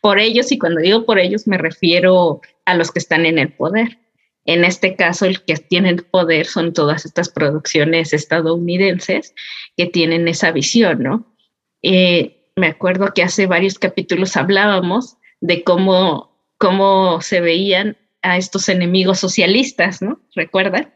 [0.00, 3.52] Por ellos, y cuando digo por ellos me refiero a los que están en el
[3.52, 3.98] poder.
[4.44, 9.34] En este caso, el que tiene el poder son todas estas producciones estadounidenses
[9.76, 11.34] que tienen esa visión, ¿no?
[11.82, 18.68] Eh, me acuerdo que hace varios capítulos hablábamos de cómo, cómo se veían a estos
[18.68, 20.20] enemigos socialistas, ¿no?
[20.34, 20.94] ¿Recuerdan?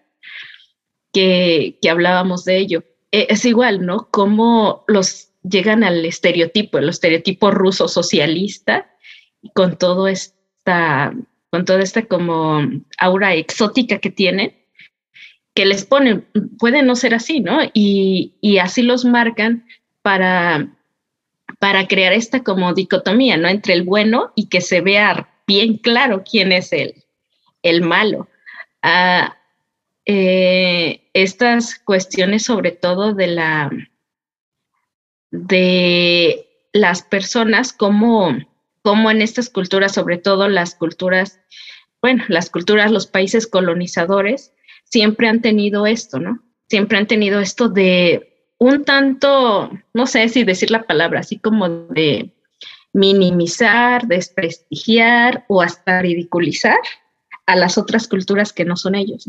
[1.12, 2.84] Que, que hablábamos de ello.
[3.12, 4.08] Eh, es igual, ¿no?
[4.10, 8.90] Cómo los llegan al estereotipo, el estereotipo ruso socialista,
[9.54, 11.14] con todo esta,
[11.50, 12.60] con toda esta como
[12.98, 14.54] aura exótica que tienen,
[15.54, 16.26] que les ponen,
[16.58, 17.58] puede no ser así, ¿no?
[17.72, 19.66] Y, y así los marcan
[20.02, 20.68] para,
[21.58, 23.48] para crear esta como dicotomía, ¿no?
[23.48, 26.94] Entre el bueno y que se vea bien claro quién es el,
[27.62, 28.28] el malo.
[28.82, 29.36] Ah,
[30.04, 33.70] eh, estas cuestiones sobre todo de la
[35.30, 38.38] de las personas como,
[38.88, 41.40] como en estas culturas, sobre todo las culturas,
[42.00, 46.42] bueno, las culturas, los países colonizadores, siempre han tenido esto, ¿no?
[46.70, 51.68] Siempre han tenido esto de un tanto, no sé si decir la palabra, así como
[51.68, 52.34] de
[52.94, 56.78] minimizar, desprestigiar o hasta ridiculizar
[57.44, 59.28] a las otras culturas que no son ellos.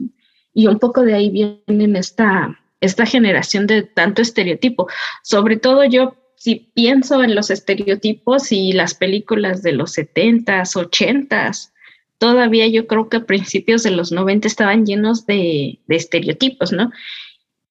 [0.54, 4.88] Y un poco de ahí viene esta, esta generación de tanto estereotipo.
[5.22, 11.73] Sobre todo yo, si pienso en los estereotipos y las películas de los 70s, 80s,
[12.17, 16.91] todavía yo creo que a principios de los 90 estaban llenos de, de estereotipos, ¿no?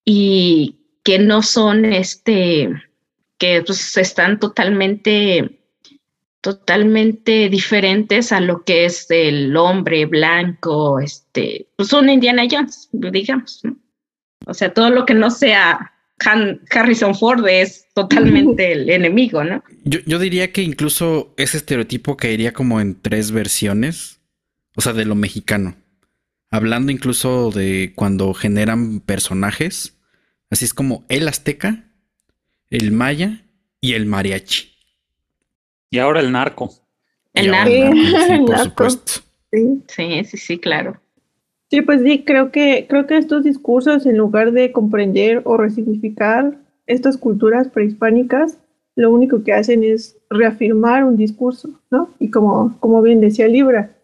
[0.04, 2.70] Y que no son este,
[3.38, 5.62] que pues están totalmente,
[6.42, 13.62] totalmente diferentes a lo que es el hombre blanco, este, pues un Indiana Jones, digamos.
[14.46, 15.94] O sea, todo lo que no sea
[16.70, 19.62] Harrison Ford es totalmente el enemigo, ¿no?
[19.85, 24.20] Yo, yo, diría que incluso ese estereotipo caería como en tres versiones,
[24.76, 25.76] o sea, de lo mexicano.
[26.50, 29.98] Hablando incluso de cuando generan personajes,
[30.50, 31.85] Así es como el azteca,
[32.70, 33.44] el maya
[33.81, 34.74] y el mariachi.
[35.90, 36.72] Y ahora el narco.
[37.35, 37.70] El narco.
[37.70, 39.12] Sí, por supuesto.
[39.52, 40.24] Sí.
[40.24, 41.00] sí, sí, claro.
[41.70, 46.59] Sí, pues sí, creo que, creo que estos discursos, en lugar de comprender o resignificar
[46.87, 48.59] estas culturas prehispánicas,
[48.96, 52.11] lo único que hacen es reafirmar un discurso, ¿no?
[52.18, 53.96] Y como, como bien decía Libra,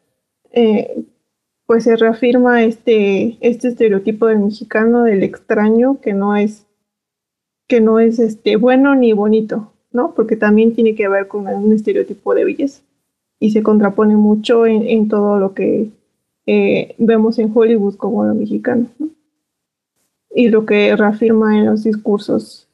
[0.52, 1.04] eh,
[1.66, 6.66] pues se reafirma este, este estereotipo del mexicano del extraño que no es
[7.66, 10.14] que no es este bueno ni bonito, ¿no?
[10.14, 12.82] Porque también tiene que ver con un estereotipo de belleza
[13.40, 15.90] y se contrapone mucho en, todo lo que
[16.46, 19.08] eh, vemos en Hollywood como lo mexicano, ¿no?
[20.30, 22.68] Y lo que reafirma en los discursos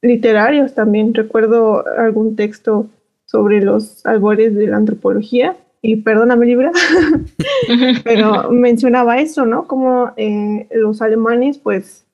[0.00, 1.14] literarios también.
[1.14, 2.88] Recuerdo algún texto
[3.26, 6.70] sobre los albores de la antropología y perdóname Libra,
[8.04, 9.66] pero mencionaba eso, ¿no?
[9.66, 12.06] Como eh, los alemanes, pues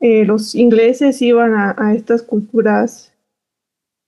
[0.00, 3.12] eh, los ingleses iban a, estas culturas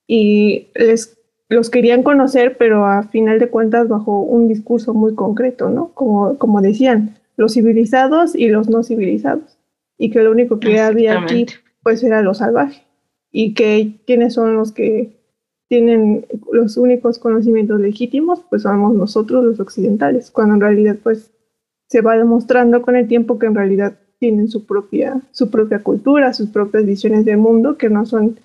[0.05, 1.14] y les
[1.49, 5.89] los querían conocer, pero a final de cuentas bajo un discurso muy concreto, ¿no?
[5.93, 9.57] Como, como decían, los civilizados y los no civilizados.
[9.97, 11.45] Y que lo único que había aquí,
[11.83, 12.83] pues era lo salvaje.
[13.31, 15.15] Y que quiénes son los que
[15.67, 21.31] tienen los únicos conocimientos legítimos, pues somos nosotros los occidentales, cuando en realidad pues
[21.87, 26.33] se va demostrando con el tiempo que en realidad tienen su propia, su propia cultura,
[26.33, 28.39] sus propias visiones del mundo, que no son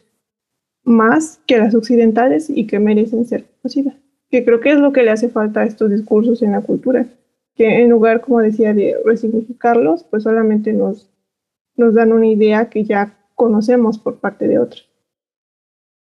[0.85, 3.95] más que las occidentales y que merecen ser conocidas.
[4.31, 7.07] Que creo que es lo que le hace falta a estos discursos en la cultura,
[7.55, 11.11] que en lugar, como decía, de resignificarlos, pues solamente nos,
[11.77, 14.88] nos dan una idea que ya conocemos por parte de otros.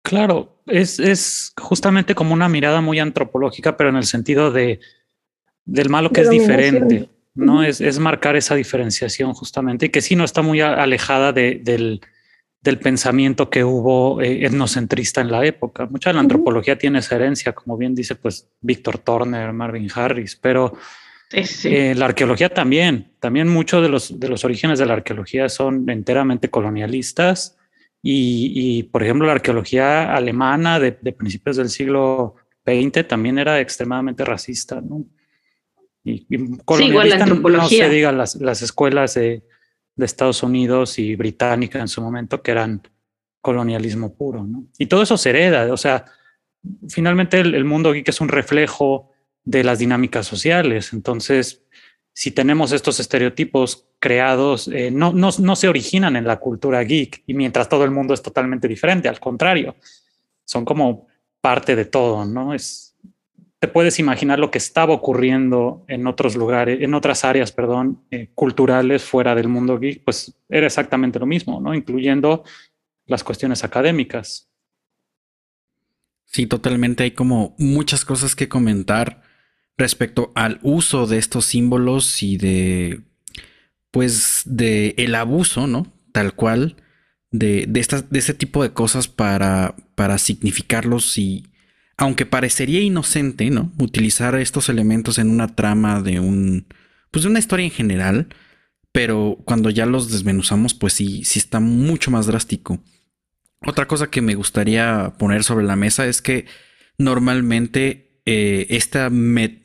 [0.03, 4.79] Claro, es, es, justamente como una mirada muy antropológica, pero en el sentido de
[5.65, 7.63] del malo que es diferente, ¿no?
[7.63, 12.01] es, es, marcar esa diferenciación justamente y que sí no está muy alejada de, del,
[12.61, 15.85] del, pensamiento que hubo eh, etnocentrista en la época.
[15.85, 20.35] Mucha de la antropología tiene esa herencia, como bien dice pues Víctor Turner, Marvin Harris,
[20.35, 20.73] pero
[21.31, 25.89] eh, la arqueología también, también muchos de los, de los orígenes de la arqueología son
[25.89, 27.55] enteramente colonialistas
[28.01, 34.81] y, por ejemplo, la arqueología alemana de, principios del siglo XX también era extremadamente racista,
[34.81, 35.05] ¿no?
[36.03, 36.25] Y,
[36.63, 39.43] colonialista no se diga las, las escuelas de,
[39.99, 42.81] de, Estados Unidos y británica en su momento que eran
[43.41, 44.65] colonialismo puro, ¿no?
[44.77, 46.05] Y todo eso se hereda, o sea,
[46.89, 49.11] finalmente el, el mundo geek es un reflejo
[49.43, 51.63] de las dinámicas sociales, entonces
[52.19, 57.23] si tenemos estos estereotipos creados, eh, no, no, no, se originan en la cultura geek
[57.25, 59.77] y mientras todo el mundo es totalmente diferente, al contrario,
[60.43, 61.07] son como
[61.39, 62.53] parte de todo, ¿no?
[62.53, 62.88] Es,
[63.59, 68.29] te puedes imaginar lo que estaba ocurriendo en otros lugares, en otras áreas, perdón, eh,
[68.33, 71.75] culturales fuera del mundo geek, pues era exactamente lo mismo, ¿no?
[71.75, 72.45] Incluyendo
[73.05, 74.49] las cuestiones académicas.
[76.25, 77.03] Sí, totalmente.
[77.03, 79.23] Hay como muchas cosas que comentar
[79.77, 83.01] respecto al uso de estos símbolos y de,
[83.91, 85.91] pues, de el abuso, ¿no?
[86.13, 86.77] Tal cual,
[87.31, 91.49] de, de, de ese tipo de cosas para, para significarlos y,
[91.99, 93.73] aunque parecería inocente, ¿no?
[93.77, 96.65] Utilizar estos elementos en una trama de un,
[97.11, 98.27] pues, de una historia en general,
[98.93, 102.81] pero cuando ya los desmenuzamos, pues sí, sí está mucho más drástico.
[103.65, 106.45] Otra cosa que me gustaría poner sobre la mesa es que
[106.97, 109.11] normalmente eh, esta,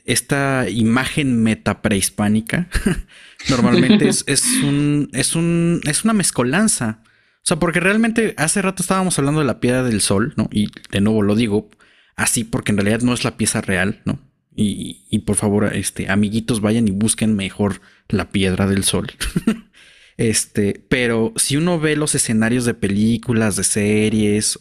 [0.04, 2.68] esta imagen meta prehispánica
[3.48, 4.24] normalmente es,
[4.64, 7.00] un, es, un, es una mezcolanza.
[7.04, 10.48] O sea, porque realmente hace rato estábamos hablando de la piedra del sol, ¿no?
[10.50, 11.70] Y de nuevo lo digo
[12.16, 14.18] así porque en realidad no es la pieza real, ¿no?
[14.56, 19.10] Y, y por favor, este, amiguitos, vayan y busquen mejor la piedra del sol.
[20.16, 24.60] este, pero si uno ve los escenarios de películas, de series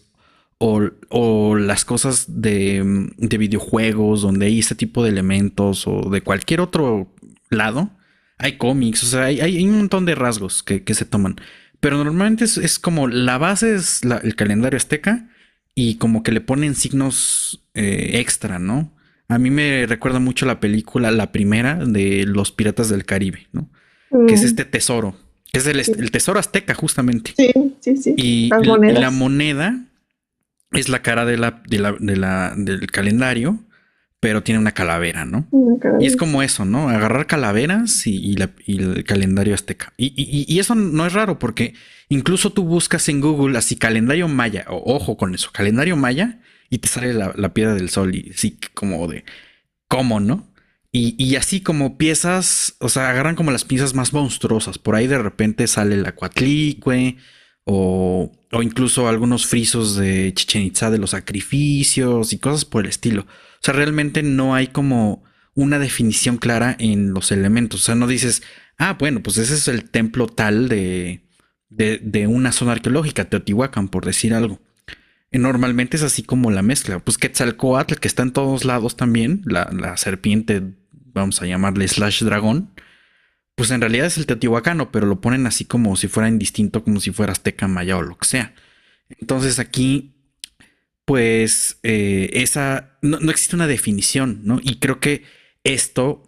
[1.10, 6.62] o, las cosas de, de, videojuegos donde hay ese tipo de elementos o de cualquier
[6.62, 7.14] otro
[7.50, 7.92] lado,
[8.38, 11.36] hay cómics, o sea, hay, un montón de rasgos que, se toman.
[11.80, 15.30] Pero normalmente es, como la base es el calendario azteca
[15.76, 18.92] y como que le ponen signos eh, extra, ¿no?
[19.28, 23.70] A mí me recuerda mucho la película, la primera de Los Piratas del Caribe, ¿no?
[24.28, 24.46] Que es mm.
[24.46, 25.16] este tesoro,
[25.52, 27.34] que es el, tesoro azteca justamente.
[27.36, 28.14] Sí, sí, sí.
[28.16, 29.86] Y la moneda
[30.72, 31.80] es la cara de la, de
[32.18, 33.60] la, del calendario,
[34.24, 35.50] pero tiene una calavera, ¿no?
[36.00, 36.88] Y es como eso, ¿no?
[36.88, 39.92] Agarrar calaveras y, el calendario azteca.
[39.98, 41.74] Y, eso no es raro porque
[42.08, 46.78] incluso tú buscas en Google así calendario maya, o, ojo con eso, calendario maya, y
[46.78, 49.26] te sale la, piedra del sol y así como de,
[49.90, 50.48] ¿cómo, no?
[50.94, 54.78] Y, así como piezas, o sea, agarran como las piezas más monstruosas.
[54.78, 57.18] Por ahí de repente sale la cuatlicue
[57.66, 62.90] o, o incluso algunos frisos de Chichen Itza de los sacrificios y cosas por el
[62.90, 63.22] estilo.
[63.24, 65.24] O sea, realmente no hay como
[65.56, 67.82] una definición clara en los elementos.
[67.82, 68.44] O sea, no dices,
[68.78, 71.24] ah, bueno, pues ese es el templo tal de,
[71.70, 74.60] de, una zona arqueológica, Teotihuacán, por decir algo.
[75.32, 77.00] Normalmente es así como la mezcla.
[77.00, 80.62] Pues Quetzalcoatl, que está en todos lados también, la, la serpiente,
[80.92, 82.70] vamos a llamarle slash dragón
[83.56, 87.00] pues en realidad es el teotihuacano, pero lo ponen así como si fuera indistinto, como
[87.00, 88.56] si fuera azteca, maya o lo que sea.
[89.20, 90.16] Entonces aquí,
[91.06, 94.60] pues, eh, esa, no, existe una definición, ¿no?
[94.64, 95.24] Y creo que
[95.64, 96.24] esto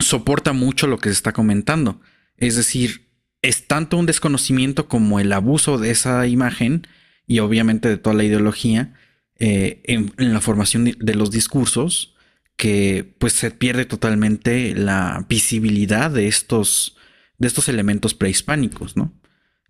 [0.00, 2.00] soporta mucho lo que se está comentando.
[2.36, 3.08] Es decir,
[3.42, 6.86] es tanto un desconocimiento como el abuso de esa imagen
[7.26, 8.94] y obviamente de toda la ideología
[9.38, 12.14] eh, en, la formación de los discursos
[12.60, 16.94] que pues se pierde totalmente la visibilidad de estos,
[17.38, 19.14] de estos elementos prehispánicos, ¿no?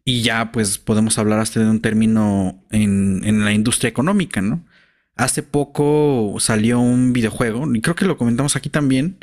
[0.04, 4.66] Y ya pues podemos hablar hasta de un término en, la industria económica, ¿no?
[5.14, 9.18] Hace poco salió un videojuego, y creo que lo comentamos aquí también,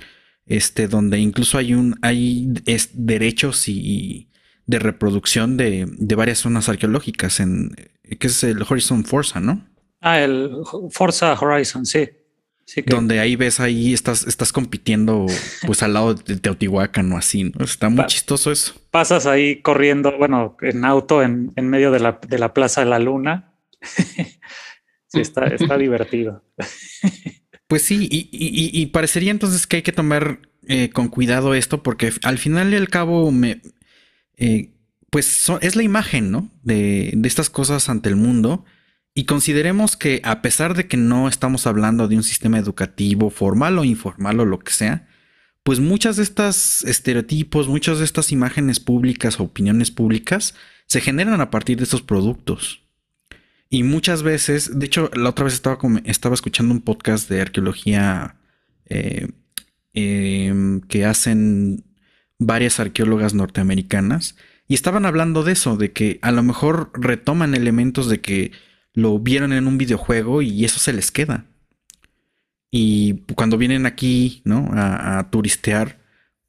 [0.45, 2.47] este, donde incluso hay un, hay
[2.93, 4.30] derechos y,
[4.65, 7.76] de reproducción de, de, varias zonas arqueológicas en,
[8.18, 9.68] que es el Horizon Forza, ¿no?
[9.99, 10.51] Ah, el
[10.89, 12.07] Forza Horizon, sí
[12.86, 15.26] donde ahí ves ahí estás, estás compitiendo
[15.65, 17.63] pues al lado de Teotihuacán o así, ¿no?
[17.63, 18.74] Está muy chistoso eso.
[18.91, 22.99] Pasas ahí corriendo, bueno, en auto en, medio de la, de la, Plaza de la
[22.99, 23.53] Luna.
[25.07, 26.43] sí, está, está divertido.
[27.68, 32.38] pues sí, y, parecería entonces que hay que tomar eh, con cuidado esto porque al
[32.38, 33.61] final y al cabo me...
[34.36, 34.74] Eh,
[35.09, 36.51] pues es la imagen, ¿no?
[36.63, 38.65] De, de estas cosas ante el mundo
[39.18, 43.80] y consideremos que a pesar de que no estamos hablando de un sistema educativo formal
[43.80, 45.07] o informal o lo que sea,
[45.63, 50.53] pues muchas de estas estereotipos, muchas de estas imágenes públicas o opiniones públicas
[50.86, 52.84] se generan a partir de estos productos.
[53.72, 58.36] Y muchas veces, de hecho, la otra vez estaba, estaba escuchando un podcast de arqueología
[58.86, 59.30] eh,
[59.95, 61.86] em, que hacen
[62.38, 64.36] varias arqueólogas norteamericanas
[64.68, 68.51] y estaban hablando de eso, de que a lo mejor retoman elementos de que
[68.98, 71.45] lo vieron en un videojuego y eso se les queda.
[72.72, 74.72] Y cuando vienen aquí, ¿no?
[74.74, 76.00] A, turistear,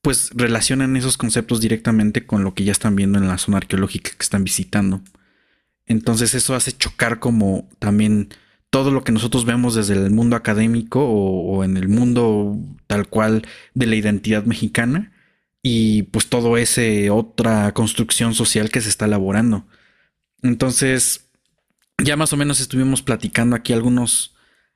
[0.01, 4.13] pues relacionan esos conceptos directamente con lo que ya están viendo en la zona arqueológica
[4.13, 5.03] que están visitando.
[5.85, 8.31] Entonces eso hace chocar como también
[8.71, 13.09] todo lo que nosotros vemos desde el mundo académico o, o en el mundo tal
[13.09, 15.13] cual de la identidad mexicana
[15.63, 19.67] y pues todo ese otra construcción social que se está elaborando.
[20.43, 21.28] Entonces,
[22.03, 24.35] ya más o menos estuvimos platicando aquí algunos,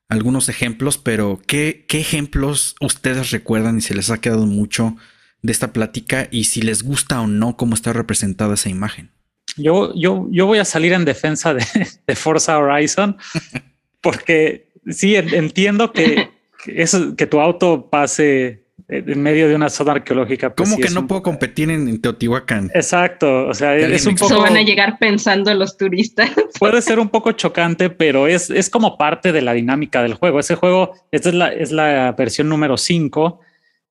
[0.08, 4.96] algunos ejemplos, pero ¿qué, ¿qué, ejemplos ustedes recuerdan y se les ha quedado mucho
[5.42, 9.10] de esta plática y si les gusta o no cómo está representada esa imagen?
[9.56, 11.64] Yo, yo, yo voy a salir en defensa de,
[12.06, 13.16] de Forza Horizon
[14.00, 16.30] porque sí entiendo que,
[16.64, 18.61] que, eso, que tu auto pase
[18.92, 20.54] en medio de una zona arqueológica.
[20.54, 22.70] Pues ¿Cómo que no puedo competir en, Teotihuacán?
[22.74, 24.34] Exacto, o sea, es un poco...
[24.34, 26.30] Eso van a llegar pensando los turistas.
[26.58, 30.38] Puede ser un poco chocante, pero es, es como parte de la dinámica del juego.
[30.38, 33.40] Ese juego, esta es la, es la versión número 5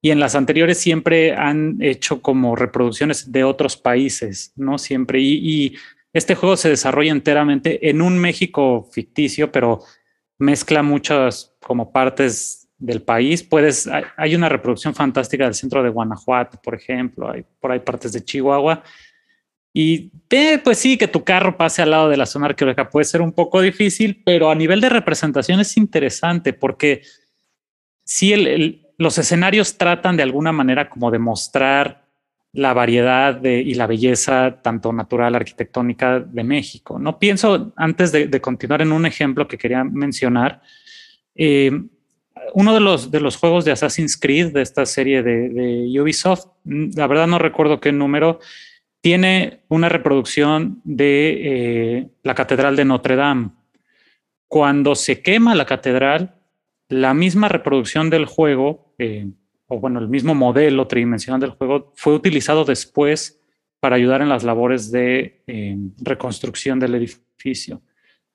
[0.01, 4.77] y en las anteriores siempre han hecho como reproducciones de otros países, ¿no?
[4.77, 5.19] Siempre.
[5.19, 5.75] Y, y
[6.13, 9.83] este juego se desarrolla enteramente en un México ficticio, pero
[10.37, 13.43] mezcla muchas como partes del país.
[13.43, 18.11] Puedes, hay una reproducción fantástica del centro de Guanajuato, por ejemplo, hay por ahí partes
[18.11, 18.83] de Chihuahua.
[19.73, 20.11] Y
[20.63, 23.31] pues sí, que tu carro pase al lado de la zona arqueológica puede ser un
[23.31, 27.03] poco difícil, pero a nivel de representación es interesante porque
[28.03, 28.33] sí,
[28.97, 32.01] los escenarios tratan de alguna manera como de mostrar
[32.53, 36.99] la variedad de, y la belleza tanto natural, arquitectónica de México.
[36.99, 40.61] No pienso, antes de, continuar en un ejemplo que quería mencionar,
[41.33, 41.71] eh,
[42.53, 46.91] uno de los, de los juegos de Assassin's Creed, de esta serie de, Ubisoft, mm,
[46.95, 48.39] la verdad no recuerdo qué número,
[49.01, 53.49] tiene una reproducción de eh, la Catedral de Notre Dame.
[54.47, 56.35] Cuando se quema la catedral,
[56.89, 59.27] la misma reproducción del juego, eh,
[59.67, 63.41] o bueno, el mismo modelo tridimensional del juego, fue utilizado después
[63.79, 67.81] para ayudar en las labores de eh, reconstrucción del edificio,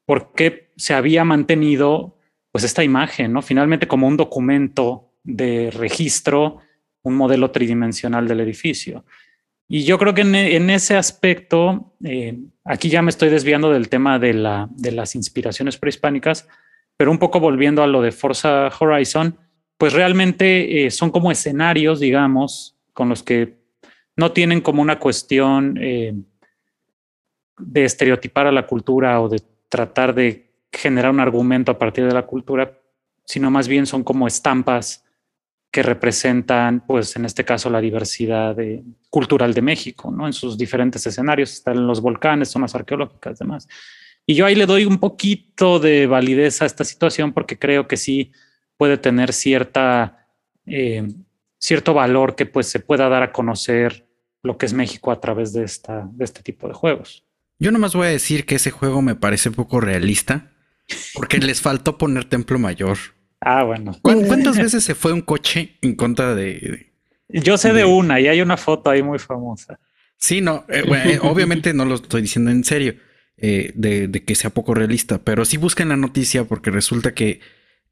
[0.04, 2.15] porque se había mantenido
[2.57, 3.42] pues esta imagen, ¿no?
[3.42, 6.61] Finalmente como un documento de registro,
[7.02, 9.04] un modelo tridimensional del edificio.
[9.68, 14.18] Y yo creo que en, ese aspecto, eh, aquí ya me estoy desviando del tema
[14.18, 16.48] de, la, de las inspiraciones prehispánicas,
[16.96, 19.36] pero un poco volviendo a lo de Forza Horizon,
[19.76, 23.59] pues realmente eh, son como escenarios, digamos, con los que
[24.16, 26.14] no tienen como una cuestión eh,
[27.59, 32.14] de estereotipar a la cultura o de tratar de generar un argumento a partir de
[32.14, 32.78] la cultura,
[33.24, 35.04] sino más bien son como estampas
[35.70, 38.56] que representan, pues en este caso, la diversidad
[39.10, 40.26] cultural de México, ¿no?
[40.26, 43.68] En sus diferentes escenarios, están los volcanes, zonas arqueológicas, demás.
[44.24, 47.96] Y yo ahí le doy un poquito de validez a esta situación porque creo que
[47.96, 48.32] sí
[48.76, 50.28] puede tener cierta,
[50.64, 51.06] eh,
[51.58, 54.08] cierto valor que pues se pueda dar a conocer
[54.42, 57.24] lo que es México a través de, esta, de este tipo de juegos.
[57.58, 60.55] Yo nomás voy a decir que ese juego me parece poco realista
[61.14, 62.99] porque les faltó poner Templo Mayor.
[63.41, 63.97] Ah, bueno.
[64.03, 66.93] ¿Cuántas veces se fue un coche en contra de...
[67.28, 69.78] Yo sé de, una y hay una foto ahí muy famosa.
[70.16, 72.95] Sí, no, eh, eh, obviamente no lo estoy diciendo en serio,
[73.37, 77.41] eh, de, de, que sea poco realista, pero sí busquen la noticia porque resulta que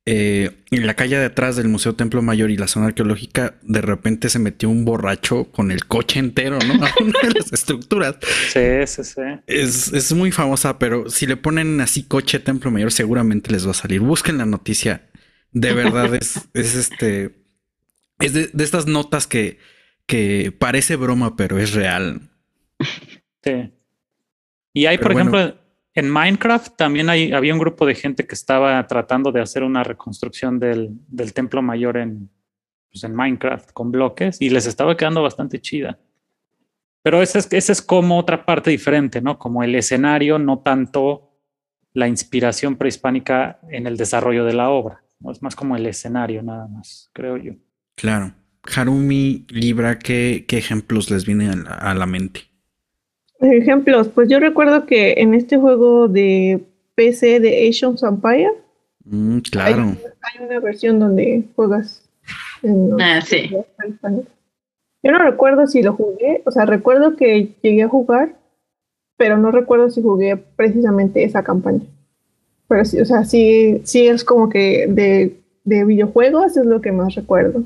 [0.07, 3.81] eh, en la calle de atrás del Museo Templo Mayor y la zona arqueológica, de
[3.81, 6.75] repente se metió un borracho con el coche entero, ¿no?
[6.85, 8.17] A una de las estructuras.
[8.53, 9.23] Sí, sí, sí.
[9.47, 13.75] Es, muy famosa, pero si le ponen así coche Templo Mayor, seguramente les va a
[13.75, 14.01] salir.
[14.01, 15.09] Busquen la noticia.
[15.53, 17.37] De verdad, es, es este.
[18.19, 19.59] Es de, estas notas que,
[20.07, 22.31] que parece broma, pero es real.
[23.43, 23.73] Sí.
[24.75, 25.64] Y hay, por ejemplo,
[25.95, 29.85] en Minecraft también hay, había un grupo de gente que estaba tratando de hacer una
[29.85, 30.99] reconstrucción del,
[31.33, 32.29] templo mayor en,
[32.91, 35.99] pues Minecraft con bloques y les estaba quedando bastante chida.
[37.03, 39.39] Pero esa es, ese es como otra parte diferente, ¿no?
[39.39, 41.31] Como el escenario, no tanto
[41.93, 45.05] la inspiración prehispánica en el desarrollo de la obra.
[45.31, 47.53] Es más como el escenario, nada más, creo yo.
[47.95, 48.35] Claro.
[48.75, 52.54] Harumi, Libra, ¿qué, qué ejemplos les vienen a la mente?
[53.41, 56.65] Ejemplos, pues yo recuerdo que en este juego de
[56.95, 58.53] PC de Asian Empire,
[59.05, 59.97] mm, claro.
[60.23, 62.09] Hay, una versión donde juegas
[62.63, 63.51] en ah, sí.
[65.03, 68.37] Yo no recuerdo si lo jugué, o sea, recuerdo que llegué a jugar,
[69.17, 71.85] pero no recuerdo si jugué precisamente esa campaña.
[72.69, 76.93] Pero sí, o sea, sí, sí es como que de, de videojuegos es lo que
[76.93, 77.65] más recuerdo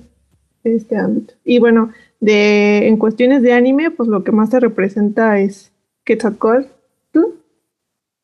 [0.64, 1.34] de este ámbito.
[1.44, 5.72] Y bueno, de, en cuestiones de anime, pues lo que más se representa es
[6.04, 6.66] Quetzalcoatl.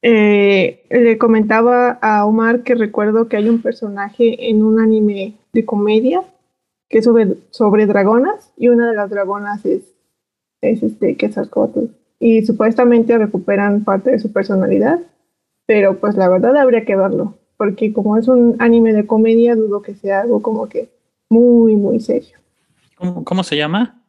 [0.06, 5.64] Eh, le comentaba a Omar que recuerdo que hay un personaje en un anime de
[5.64, 6.22] comedia
[6.90, 9.82] que es sobre, sobre dragonas y una de las dragonas es,
[10.60, 11.86] es este Quetzalcoatl.
[12.18, 15.00] Y supuestamente recuperan parte de su personalidad,
[15.66, 19.80] pero pues la verdad habría que verlo, porque como es un anime de comedia, dudo
[19.80, 20.90] que sea algo como que
[21.30, 22.43] muy, muy serio.
[22.96, 24.00] ¿Cómo, se llama?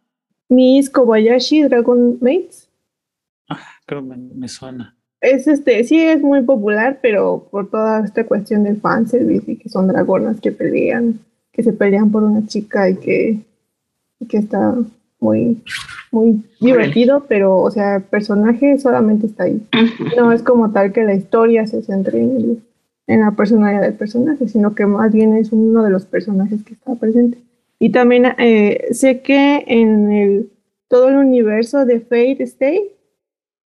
[0.50, 2.70] Miss Kobayashi Dragon Mates.
[3.50, 4.96] Ah, creo que me, suena.
[5.22, 9.70] Es este, sí es muy popular, pero por toda esta cuestión del fanservice y que
[9.70, 11.20] son dragonas que pelean,
[11.52, 13.40] que se pelean por una chica y que,
[14.30, 14.76] que está
[15.20, 15.64] muy,
[16.12, 19.66] muy divertido, pero o sea, el personaje solamente está ahí.
[20.16, 22.64] No es como tal que la historia se centre en,
[23.08, 26.74] en la personalidad del personaje, sino que más bien es uno de los personajes que
[26.74, 27.45] está presente.
[27.80, 30.52] Y también eh, sé que en
[30.88, 32.92] todo el universo de Fate Stay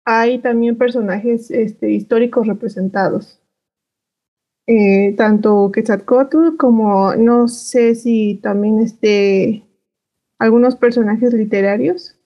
[0.06, 3.42] hay también personajes este, históricos representados.
[4.68, 9.64] Eh, tanto Quetzalcoatl como no sé si también este,
[10.40, 12.20] algunos personajes literarios,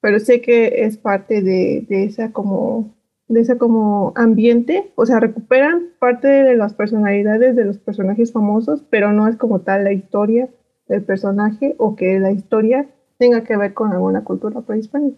[0.00, 2.96] pero sé que es parte de, esa como
[3.28, 8.84] de ese como ambiente, o sea, recuperan parte de las personalidades de los personajes famosos,
[8.90, 10.50] pero no es como tal la historia
[10.92, 12.86] del personaje o que la historia
[13.18, 15.16] tenga que ver con alguna cultura prehispánica.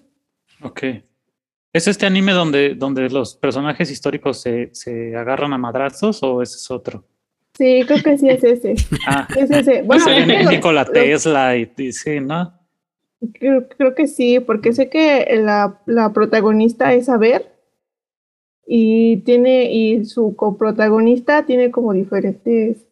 [0.63, 0.83] Ok.
[1.73, 6.57] ¿Es este anime donde, donde los personajes históricos se, se agarran a madrazos o ese
[6.57, 7.05] es otro?
[7.55, 8.75] Sí, creo que sí es ese.
[9.09, 9.83] Ah, Es ese.
[9.87, 12.53] bueno, es Nikola Tesla y, y sí, ¿no?
[13.33, 17.55] Creo, creo que sí, porque sé que la, la protagonista es Saber
[18.67, 22.85] y tiene y su coprotagonista tiene como diferentes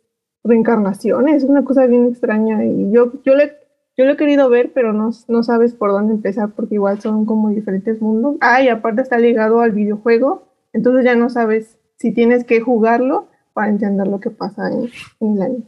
[0.44, 3.62] reencarnaciones, una cosa bien extraña y yo yo le
[3.96, 7.26] yo lo he querido ver, pero no, no sabes por dónde empezar porque igual son
[7.26, 8.36] como diferentes mundos.
[8.40, 13.28] Ah, y aparte está ligado al videojuego, entonces ya no sabes si tienes que jugarlo
[13.52, 14.90] para entender lo que pasa en,
[15.20, 15.64] en el anime.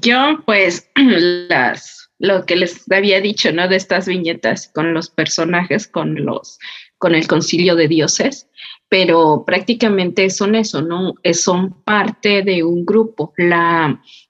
[0.00, 0.90] Yo, pues,
[1.48, 3.68] las, lo que les había dicho, ¿no?
[3.68, 6.58] De estas viñetas con los personajes, con los,
[6.98, 8.48] con el concilio de dioses,
[8.94, 11.14] pero prácticamente son eso, ¿no?
[11.32, 13.32] Son parte de un grupo.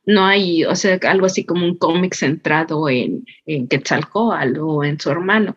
[0.06, 4.98] No hay, o sea, algo así como un cómic centrado en, en Quetzalcóatl o en
[4.98, 5.54] su hermano.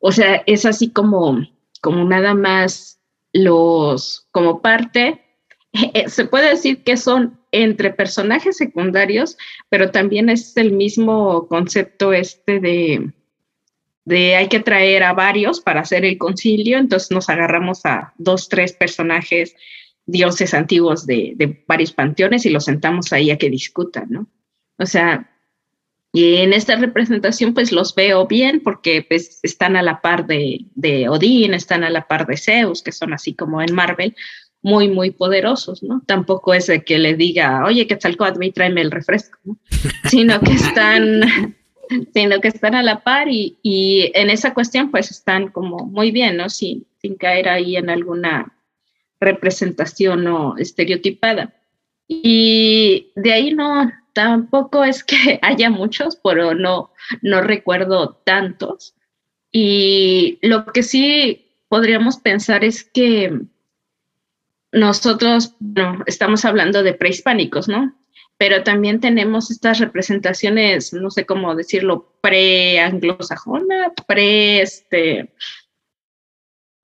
[0.00, 1.48] O sea, es así como,
[1.80, 3.00] como nada más
[3.32, 5.24] los, como parte
[6.06, 9.38] se puede decir que son entre personajes secundarios,
[9.70, 13.14] pero también es el mismo concepto este de,
[14.06, 18.48] de hay que traer a varios para hacer el concilio, entonces nos agarramos a dos,
[18.48, 19.54] tres personajes,
[20.06, 24.28] dioses antiguos de, de varios panteones y los sentamos ahí a que discutan, ¿no?
[24.78, 25.30] O sea,
[26.12, 30.66] y en esta representación pues los veo bien porque pues están a la par de,
[30.74, 34.14] de Odín, están a la par de Zeus, que son así como en Marvel,
[34.62, 36.02] muy, muy poderosos, ¿no?
[36.06, 39.58] Tampoco es de que le diga, oye, Quetzalcóatl, tráeme el refresco, ¿no?
[40.08, 41.56] Sino que están,
[42.14, 46.10] sino que están a la par y, y en esa cuestión pues están como muy
[46.10, 46.48] bien, ¿no?
[46.48, 46.86] Sin,
[47.20, 48.52] caer ahí en alguna
[49.20, 51.54] representación no estereotipada.
[52.08, 56.90] Y de ahí no, tampoco es que haya muchos, pero no,
[57.22, 58.96] no recuerdo tantos.
[59.52, 63.40] Y lo que sí podríamos pensar es que
[64.72, 67.94] nosotros no, estamos hablando de prehispánicos, ¿no?
[68.38, 75.32] Pero también tenemos estas representaciones, no sé cómo decirlo, pre-anglosajona, pre, este,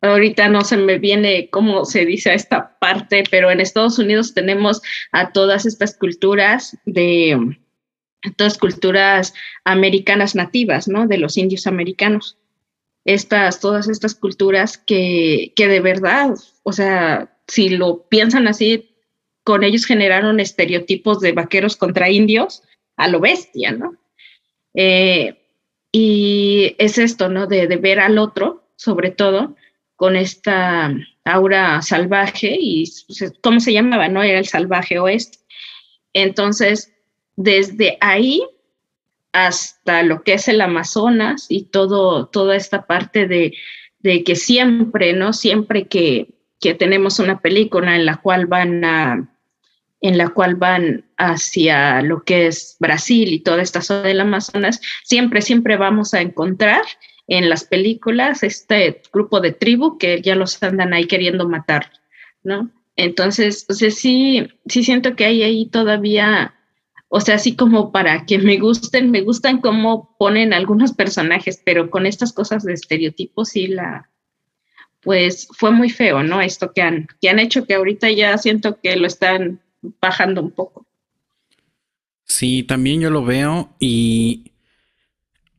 [0.03, 4.83] ahorita no se me viene cómo se dice esta parte, pero en Estados Unidos tenemos
[5.13, 7.57] a todas estas culturas de,
[8.37, 9.33] todas culturas
[9.65, 11.07] americanas nativas, ¿no?
[11.07, 12.39] De los indios americanos.
[13.05, 18.92] Estas, todas estas culturas que, que de verdad, o sea, si lo piensan así,
[19.45, 22.63] con ellos generaron estereotipos de vaqueros contra indios
[22.97, 23.97] a lo bestia, ¿no?
[24.75, 25.39] Eh,
[25.91, 27.47] y es esto, ¿no?
[27.47, 29.57] De, de, ver al otro, sobre todo,
[29.97, 32.91] con esta aura salvaje y,
[33.43, 34.09] ¿cómo se llamaba?
[34.09, 34.23] ¿No?
[34.23, 35.39] Era el salvaje oeste.
[36.13, 36.93] Entonces,
[37.37, 38.43] desde ahí
[39.33, 43.55] hasta lo que es el Amazonas y todo, toda esta parte de,
[44.01, 45.33] de que siempre, ¿no?
[45.33, 49.32] Siempre que, que tenemos una película en la cual van a
[50.03, 54.81] en la cual van hacia lo que es Brasil y toda esta zona del Amazonas,
[55.05, 56.83] siempre, siempre vamos a encontrar
[57.29, 61.93] en las películas este grupo de tribu que ya los andan ahí queriendo matar,
[62.43, 62.71] ¿no?
[62.97, 66.57] Entonces, o sea, sí, sí siento que hay ahí todavía,
[67.09, 71.91] o sea, así como para que me gusten, me gustan cómo ponen algunos personajes, pero
[71.91, 74.11] con estas cosas de estereotipos sí la,
[75.01, 76.41] pues fue muy feo, ¿no?
[76.41, 79.61] Esto que han, que han hecho que ahorita ya siento que lo están
[80.01, 80.87] bajando un poco.
[82.25, 84.53] Sí, también yo lo veo y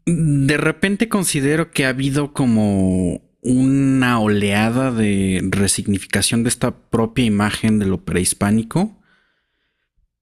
[0.05, 7.77] de repente considero que ha habido como una oleada de resignificación de esta propia imagen
[7.77, 8.97] de lo prehispánico,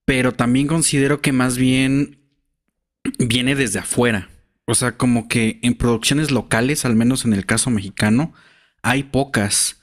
[0.06, 2.20] pero también considero que más bien
[3.20, 4.30] viene desde afuera.
[4.66, 8.34] O sea, como que en producciones locales, al menos en el caso mexicano,
[8.82, 9.81] hay pocas.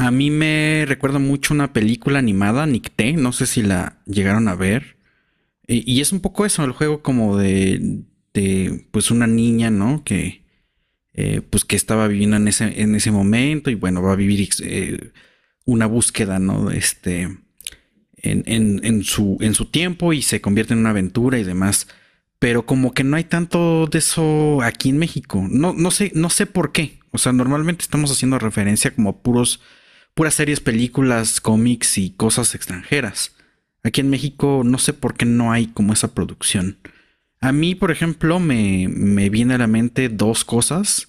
[0.00, 4.54] A mí me recuerda mucho una película animada, Nicté, no sé si la llegaron a
[4.54, 4.96] ver.
[5.66, 8.00] Y, es un poco eso, el juego como de,
[8.32, 10.02] de pues una niña, ¿no?
[10.02, 10.42] Que
[11.12, 14.48] eh, pues que estaba viviendo en ese, en ese momento y bueno, va a vivir
[14.62, 15.10] eh,
[15.66, 16.70] una búsqueda, ¿no?
[16.70, 17.24] Este,
[18.16, 21.88] en, en, en, su, en su tiempo y se convierte en una aventura y demás.
[22.38, 25.46] Pero como que no hay tanto de eso aquí en México.
[25.50, 27.00] No, no sé, no sé por qué.
[27.10, 29.60] O sea, normalmente estamos haciendo referencia como a puros
[30.14, 33.34] puras series, películas, cómics y cosas extranjeras.
[33.82, 36.78] Aquí en México no sé por qué no hay como esa producción.
[37.40, 41.08] A mí, por ejemplo, me, me viene a la mente dos cosas.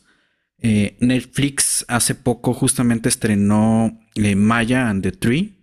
[0.59, 5.55] Eh, Netflix hace poco justamente estrenó eh, Maya and the Tree,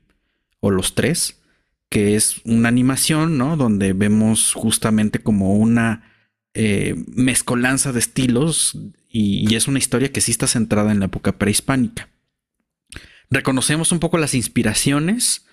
[0.60, 1.40] o Los Tres,
[1.88, 3.56] que es una animación, ¿no?
[3.56, 6.02] Donde vemos justamente como una
[6.54, 8.76] eh, mezcolanza de estilos
[9.08, 12.08] y, es una historia que sí está centrada en la época prehispánica.
[13.30, 15.46] Reconocemos un poco las inspiraciones,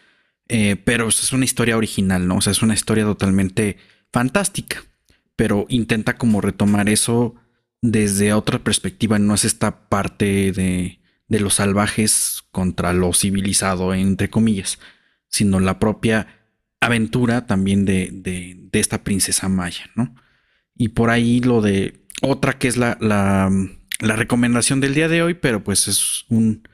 [0.48, 2.38] pero es una historia original, ¿no?
[2.38, 3.78] O sea, es una historia totalmente
[4.12, 4.84] fantástica,
[5.36, 7.36] pero intenta como retomar eso
[7.82, 14.30] desde otra perspectiva, no es esta parte de, de los salvajes contra lo civilizado, entre
[14.30, 14.80] comillas,
[15.28, 16.28] sino la propia
[16.80, 20.16] aventura también de, de, de, esta princesa maya, ¿no?
[20.78, 23.50] Y por ahí lo de otra que es la, la,
[24.00, 26.68] la, recomendación del día de hoy, pero pues es un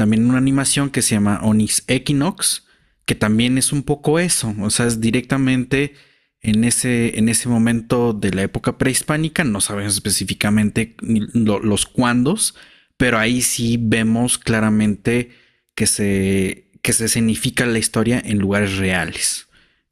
[0.00, 2.64] también una animación que se llama Onyx Equinox,
[3.04, 5.92] que también es un poco eso, o sea, es directamente
[6.40, 12.54] en ese, en ese momento de la época prehispánica, no sabemos específicamente los cuándos,
[12.96, 15.32] pero ahí sí vemos claramente
[15.74, 19.48] que se, que se significa la historia en lugares reales.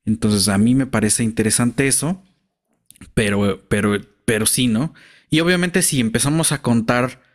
[0.07, 2.25] Entonces a mí me parece interesante eso,
[3.13, 4.95] pero, pero, pero sí, ¿no?
[5.29, 7.28] Y obviamente si empezamos a contar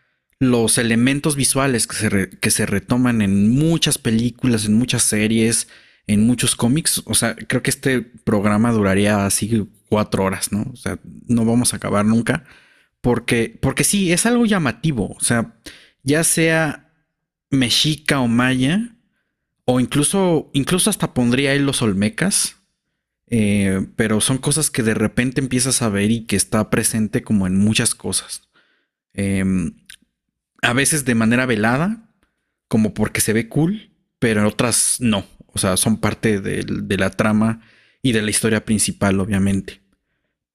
[0.52, 5.68] los elementos visuales que se, que se retoman en muchas películas, en muchas series,
[6.08, 7.02] en muchos cómics.
[7.06, 10.66] O sea, creo que este programa duraría así cuatro horas, ¿no?
[10.72, 12.44] O sea, no vamos a acabar nunca.
[13.02, 15.16] Porque, porque sí, es algo llamativo.
[15.18, 15.56] O sea,
[16.04, 16.90] ya sea
[17.50, 18.96] mexica o maya,
[19.66, 22.58] o incluso, incluso hasta pondría ahí los olmecas.
[23.28, 27.48] Eh, pero son cosas que de repente empiezas a ver y que está presente como
[27.48, 28.44] en muchas cosas.
[29.14, 29.83] Em,
[30.64, 32.10] a veces de manera velada,
[32.68, 35.26] como porque se ve cool, pero en otras no.
[35.48, 37.62] O sea, son parte de, la trama
[38.02, 39.82] y de la historia principal, obviamente.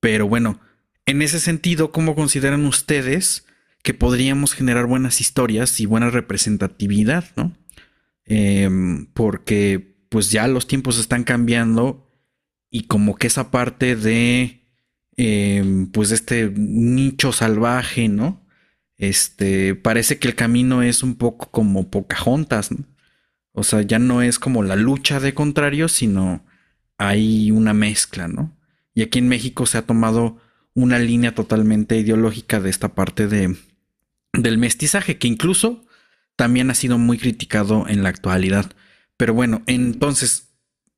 [0.01, 0.61] Pero bueno,
[1.07, 3.47] en ese sentido, ¿cómo consideran ustedes
[3.83, 7.57] que podríamos generar buenas historias y buena representatividad, no?
[8.25, 12.11] Em, porque pues ya los tiempos están cambiando
[12.71, 14.63] y como que esa parte de
[15.17, 18.48] em, pues este nicho salvaje, ¿no?
[18.99, 22.85] Este parece que el camino es un poco como Pocahontas, ¿no?
[23.53, 26.45] O sea, ya no es como la lucha de contrarios, sino
[26.99, 28.57] hay una mezcla, ¿no?
[28.95, 30.39] Y aquí en México se ha tomado
[30.75, 33.57] una línea totalmente ideológica de esta parte de,
[34.33, 35.85] del mestizaje, que incluso
[36.37, 38.73] también ha sido muy criticado en la actualidad.
[39.17, 40.51] Pero bueno, entonces,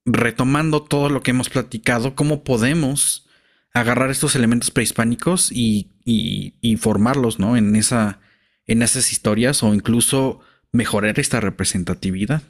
[0.04, 3.26] retomando todo lo que hemos platicado, ¿cómo podemos
[3.72, 5.90] agarrar estos elementos prehispánicos y,
[6.60, 7.56] y, formarlos, ¿no?
[7.56, 8.20] En, esa,
[8.66, 10.40] en esas historias o incluso
[10.72, 12.42] mejorar esta representatividad?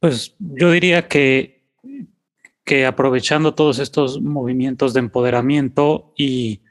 [0.00, 1.64] Pues yo diría que,
[2.64, 6.62] que aprovechando todos estos movimientos de empoderamiento y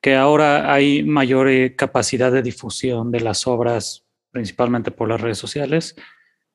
[0.00, 5.38] que ahora hay mayor eh, capacidad de difusión de las obras, principalmente por las redes
[5.38, 5.96] sociales,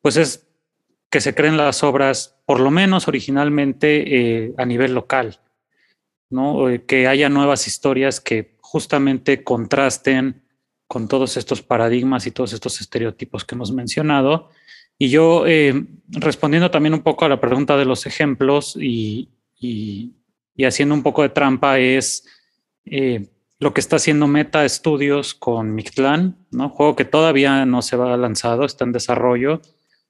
[0.01, 0.47] pues es
[1.09, 5.39] que se creen las obras, por lo menos originalmente eh, a nivel local,
[6.29, 6.69] ¿no?
[6.69, 10.43] Eh, que haya nuevas historias que justamente contrasten
[10.85, 14.49] con todos estos paradigmas y todos estos estereotipos que hemos mencionado.
[14.97, 20.11] Y yo, eh, respondiendo también un poco a la pregunta de los ejemplos y, y,
[20.65, 22.27] haciendo un poco de trampa, es
[22.83, 26.67] eh, lo que está haciendo Meta Studios con Mictlan, ¿no?
[26.67, 29.61] juego que todavía no se va lanzado, está en desarrollo,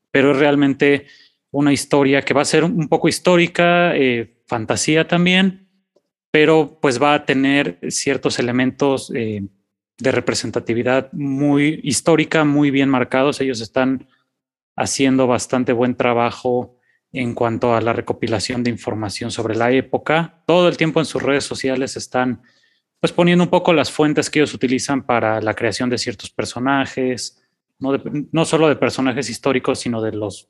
[0.09, 1.05] pero es realmente
[1.51, 5.64] una historia que va a ser un poco histórica, eh, fantasía también,
[6.36, 13.39] pero pues va a tener ciertos elementos de representatividad muy histórica, muy bien marcados.
[13.39, 14.09] Ellos están
[14.75, 16.77] haciendo bastante buen trabajo
[17.13, 20.43] en cuanto a la recopilación de información sobre la época.
[20.45, 22.41] Todo el tiempo en sus redes sociales están
[22.99, 27.41] pues poniendo un poco las fuentes que ellos utilizan para la creación de ciertos personajes,
[27.79, 27.93] no,
[28.33, 30.49] no solo de personajes históricos, sino de los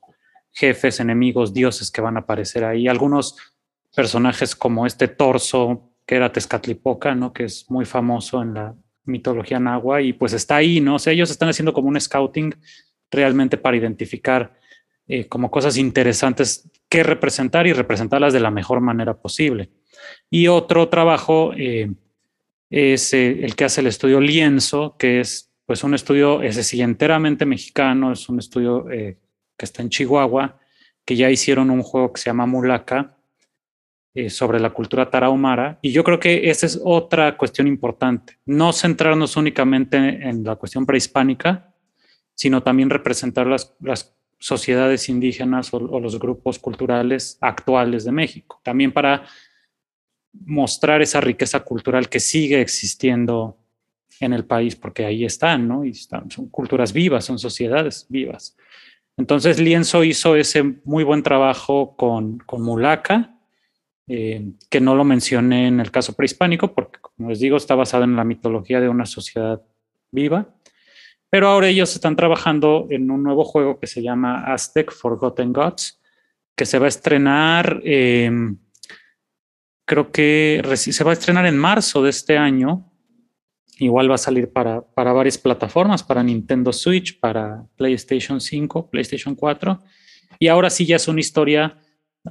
[0.50, 2.88] jefes, enemigos, dioses que van a aparecer ahí.
[2.88, 3.36] Algunos
[3.96, 7.32] personajes como este torso que era Tezcatlipoca, ¿no?
[7.32, 8.74] que es muy famoso en la
[9.06, 10.96] mitología nahua y pues está ahí, ¿no?
[10.96, 12.54] O sea, ellos están haciendo como un scouting
[13.10, 14.52] realmente para identificar
[15.08, 19.70] eh, como cosas interesantes que representar y representarlas de la mejor manera posible.
[20.28, 21.90] Y otro trabajo eh,
[22.68, 26.82] es eh, el que hace el estudio Lienzo, que es pues un estudio, ese sí,
[26.82, 29.18] enteramente mexicano, es un estudio que
[29.58, 30.60] está en Chihuahua,
[31.04, 33.15] que ya hicieron un juego que se llama Mulaka,
[34.18, 35.78] eh, sobre la cultura tarahumara.
[35.82, 38.38] Y yo creo que esa es otra cuestión importante.
[38.46, 41.74] No centrarnos únicamente en la cuestión prehispánica,
[42.34, 48.58] sino también representar las, las sociedades indígenas o, los grupos culturales actuales de México.
[48.64, 49.26] También para
[50.32, 53.58] mostrar esa riqueza cultural que sigue existiendo
[54.20, 55.84] en el país, porque ahí están, ¿no?
[55.84, 58.56] Y están, son culturas vivas, son sociedades vivas.
[59.18, 63.35] Entonces Lienzo hizo ese muy buen trabajo con, con Mulaca,
[64.08, 68.04] eh, que no lo mencioné en el caso prehispánico, porque como les digo, está basado
[68.04, 69.62] en la mitología de una sociedad
[70.10, 70.54] viva.
[71.28, 76.00] Pero ahora ellos están trabajando en un nuevo juego que se llama Aztec Forgotten Gods,
[76.54, 78.30] que se va a estrenar, eh,
[79.84, 82.90] creo que se va a estrenar en marzo de este año
[83.78, 89.34] Igual va a salir para, para varias plataformas, para Nintendo Switch, para PlayStation 5, PlayStation
[89.34, 89.78] 4.
[90.38, 91.78] Y ahora sí ya es una historia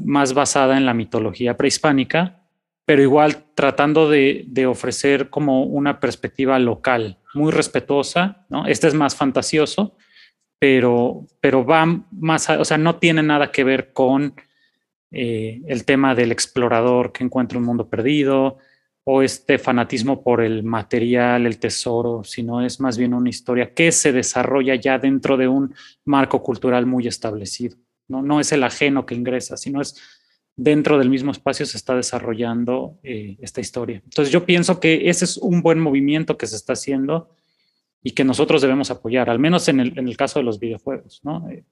[0.03, 2.41] más basada en la mitología prehispánica,
[2.85, 8.67] pero igual tratando de, ofrecer como una perspectiva local, muy respetuosa, ¿no?
[8.67, 9.97] Este es más fantasioso,
[10.59, 14.35] pero, pero va más, o sea, no tiene nada que ver con
[15.11, 18.57] eh, el tema del explorador que encuentra un mundo perdido,
[19.07, 23.91] o este fanatismo por el material, el tesoro, sino es más bien una historia que
[23.91, 25.75] se desarrolla ya dentro de un
[26.05, 27.77] marco cultural muy establecido.
[28.07, 29.95] No, no es el ajeno que ingresa, sino es
[30.55, 34.01] dentro del mismo espacio se está desarrollando eh, esta historia.
[34.03, 37.29] Entonces yo pienso que ese es un buen movimiento que se está haciendo
[38.01, 41.21] y que nosotros debemos apoyar, al menos en el, en el caso de los videojuegos,
[41.23, 41.49] ¿no?
[41.49, 41.65] Eh,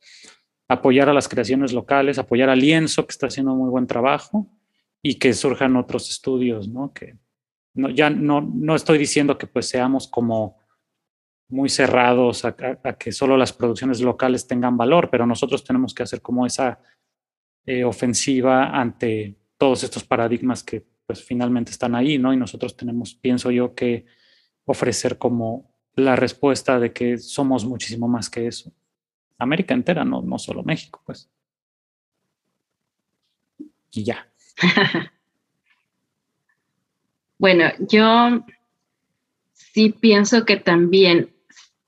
[0.68, 4.50] apoyar a las creaciones locales, apoyar a Lienzo, que está haciendo muy buen trabajo,
[5.02, 6.92] y que surjan otros estudios, ¿no?
[6.94, 7.18] Que,
[7.76, 10.58] no, ya no, no estoy diciendo que pues seamos como
[11.50, 16.22] muy cerrados a, que solo las producciones locales tengan valor, pero nosotros tenemos que hacer
[16.22, 16.80] como esa
[17.66, 22.34] eh, ofensiva ante todos estos paradigmas que pues finalmente están ahí, ¿no?
[22.34, 24.06] Y nosotros tenemos, pienso yo, que
[24.66, 28.72] ofrecer como la respuesta de que somos muchísimo más que eso.
[29.38, 31.30] América entera, no, no solo México, pues.
[33.92, 34.28] Y ya.
[37.44, 38.46] Bueno, yo
[39.74, 41.34] sí pienso que también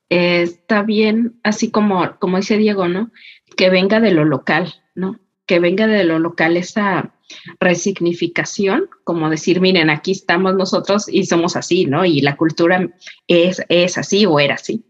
[0.08, 3.10] está bien, así como, como dice Diego, ¿no?
[3.56, 5.18] Que venga de lo local, ¿no?
[5.46, 7.14] Que venga de lo local esa
[7.58, 12.04] resignificación, como decir, miren, aquí estamos nosotros y somos así, ¿no?
[12.04, 12.88] Y la cultura
[13.26, 14.84] es, es así o era así.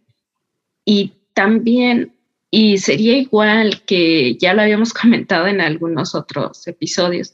[0.85, 2.15] Y también,
[2.51, 7.33] y sería igual que ya lo habíamos comentado en algunos otros episodios,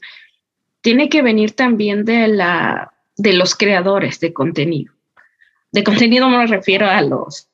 [0.81, 4.92] tiene que venir también de la de los creadores de contenido.
[5.73, 7.49] De contenido no me refiero a los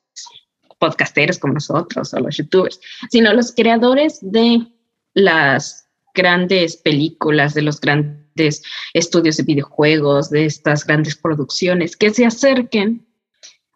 [0.78, 4.66] podcasteros como nosotros o los youtubers, sino los creadores de
[5.14, 8.62] las grandes películas, de los grandes
[8.94, 13.06] estudios de videojuegos, de estas grandes producciones, que se acerquen,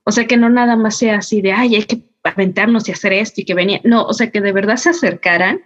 [0.05, 3.13] o sea, que no nada más sea así de, ay, hay que aventarnos y hacer
[3.13, 5.63] esto y que venía, no, o sea, que de verdad se acercaran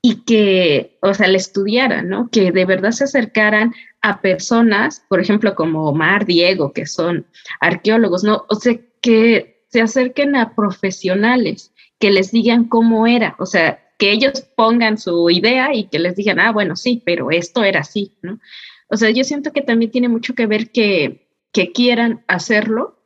[0.00, 2.28] y que, o sea, le estudiaran, ¿no?
[2.30, 7.26] Que de verdad se acercaran a personas, por ejemplo, como Omar, Diego, que son
[7.60, 8.44] arqueólogos, ¿no?
[8.48, 14.10] O sea, que se acerquen a profesionales, que les digan cómo era, o sea, que
[14.10, 18.16] ellos pongan su idea y que les digan, ah, bueno, sí, pero esto era así,
[18.20, 18.40] ¿no?
[18.88, 22.98] O sea, yo siento que también tiene mucho que ver que, que quieran hacerlo,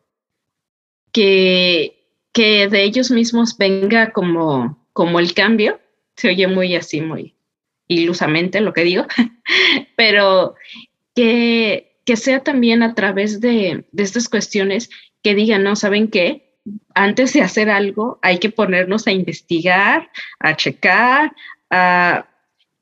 [1.13, 5.79] que, que de ellos mismos venga como, como el cambio
[6.17, 7.37] se oye muy así, muy
[7.89, 9.07] ilusamente lo que digo,
[9.97, 10.55] pero
[11.17, 14.91] que, que, sea también a través de, de estas cuestiones
[15.23, 16.61] que digan, no, ¿saben qué?
[16.95, 21.35] Antes de hacer algo hay que ponernos a investigar, a checar,
[21.71, 22.29] a...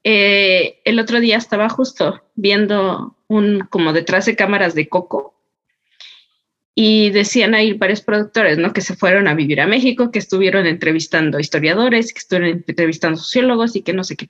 [0.07, 5.35] Eh, el otro día estaba justo viendo un como detrás de cámaras de Coco
[6.77, 8.73] y decían ahí varios productores, ¿no?
[8.73, 13.77] Que se fueron a vivir a México, que estuvieron entrevistando historiadores, que estuvieron entrevistando sociólogos
[13.77, 14.29] y que no sé qué.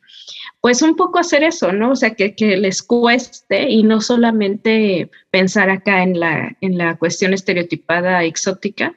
[0.61, 1.93] Pues un poco hacer eso, ¿no?
[1.93, 6.97] O sea, que, que les cueste y no solamente pensar acá en la, en la
[6.97, 8.95] cuestión estereotipada exótica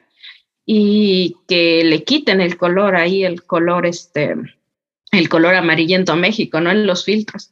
[0.66, 4.34] y que le quiten el color ahí, el color, este,
[5.10, 6.70] el color amarillento a México, ¿no?
[6.70, 7.50] En los filtros.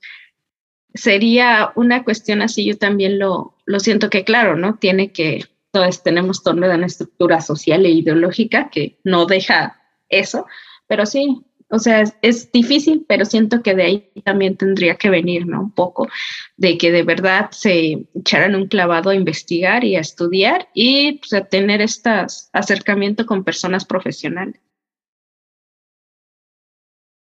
[0.92, 4.76] Sería una cuestión así, yo también lo, lo siento que, claro, ¿no?
[4.76, 5.44] Tiene que
[6.02, 10.46] tenemos toda una estructura social e ideológica que no deja eso,
[10.86, 15.46] pero sí, o sea, es, difícil, pero siento que de ahí también tendría que venir,
[15.46, 15.62] ¿no?
[15.62, 16.06] Un poco
[16.56, 21.32] de que de verdad se echaran un clavado a investigar y a estudiar y pues,
[21.32, 22.10] a tener este
[22.52, 24.60] acercamiento con personas profesionales.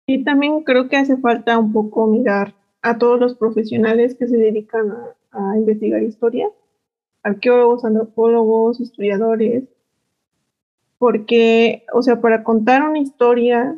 [0.08, 4.36] Y también creo que hace falta un poco mirar a todos los profesionales que se
[4.36, 4.92] dedican
[5.30, 6.48] a investigar historia
[7.22, 9.64] arqueólogos, antropólogos, historiadores,
[10.98, 13.76] porque, o sea, para contar una historia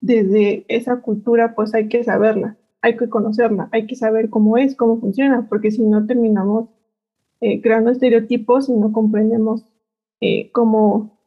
[0.00, 4.74] desde esa cultura, pues hay que saberla, hay que conocerla, hay que saber cómo es,
[4.74, 6.68] cómo funciona, porque si no terminamos
[7.40, 9.64] eh, creando estereotipos y no comprendemos
[10.20, 11.18] eh, cómo,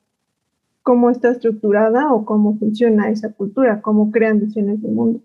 [0.83, 5.21] cómo está estructurada o cómo funciona esa cultura, cómo crean visiones del mundo.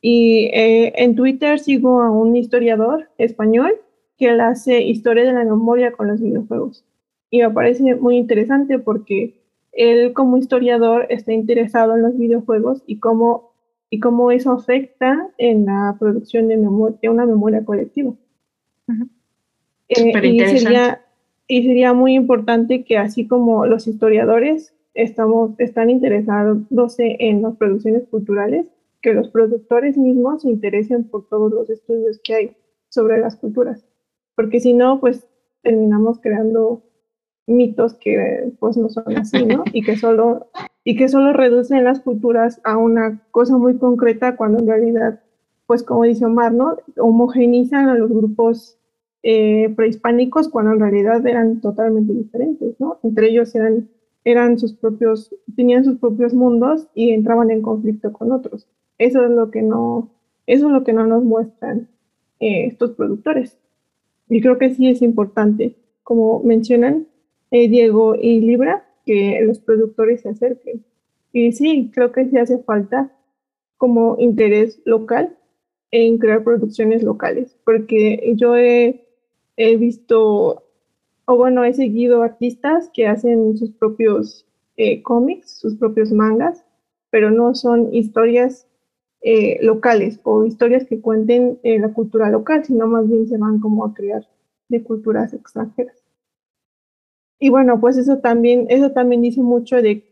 [0.00, 3.72] Y eh, en Twitter sigo a un historiador español
[4.18, 6.84] que él hace historia de la memoria con los videojuegos.
[7.30, 9.40] Y me parece muy interesante porque
[9.72, 13.52] él como historiador está interesado en los videojuegos y cómo,
[13.90, 18.12] y cómo eso afecta en la producción de, de una memoria colectiva.
[19.88, 21.02] Eh, y, sería,
[21.46, 26.58] y sería muy importante que así como los historiadores estamos, están interesados
[26.98, 28.66] en las producciones culturales,
[29.00, 32.56] que los productores mismos se interesen por todos los estudios que hay
[32.88, 33.87] sobre las culturas.
[34.38, 35.26] Porque si no, pues
[35.62, 36.84] terminamos creando
[37.48, 39.64] mitos que pues no son así, ¿no?
[39.72, 40.46] Y que solo,
[40.84, 45.20] y que solo reducen las culturas a una cosa muy concreta cuando en realidad,
[45.66, 46.76] pues como dice Omar, ¿no?
[46.98, 48.78] Homogenizan a los grupos
[49.24, 53.00] eh, prehispánicos cuando en realidad eran totalmente diferentes, ¿no?
[53.02, 53.88] Entre ellos eran,
[54.22, 58.68] eran sus propios, tenían sus propios mundos y entraban en conflicto con otros.
[58.98, 60.12] Eso es lo que no,
[60.46, 61.88] eso es lo que no nos muestran
[62.38, 63.58] eh, estos productores.
[64.28, 67.06] Y creo que sí es importante, como mencionan
[67.50, 70.84] eh, Diego y Libra, que los productores se acerquen.
[71.32, 73.12] Y sí, creo que sí hace falta
[73.76, 75.36] como interés local
[75.90, 79.06] en crear producciones locales, porque yo he,
[79.56, 80.64] he visto,
[81.24, 86.64] o bueno, he seguido artistas que hacen sus propios eh, cómics, sus propios mangas,
[87.10, 88.67] pero no son historias
[89.20, 93.58] eh, locales o historias que cuenten eh, la cultura local, sino más bien se van
[93.58, 94.26] como a crear
[94.68, 95.96] de culturas extranjeras.
[97.40, 100.04] Y bueno, pues eso también, eso también dice mucho de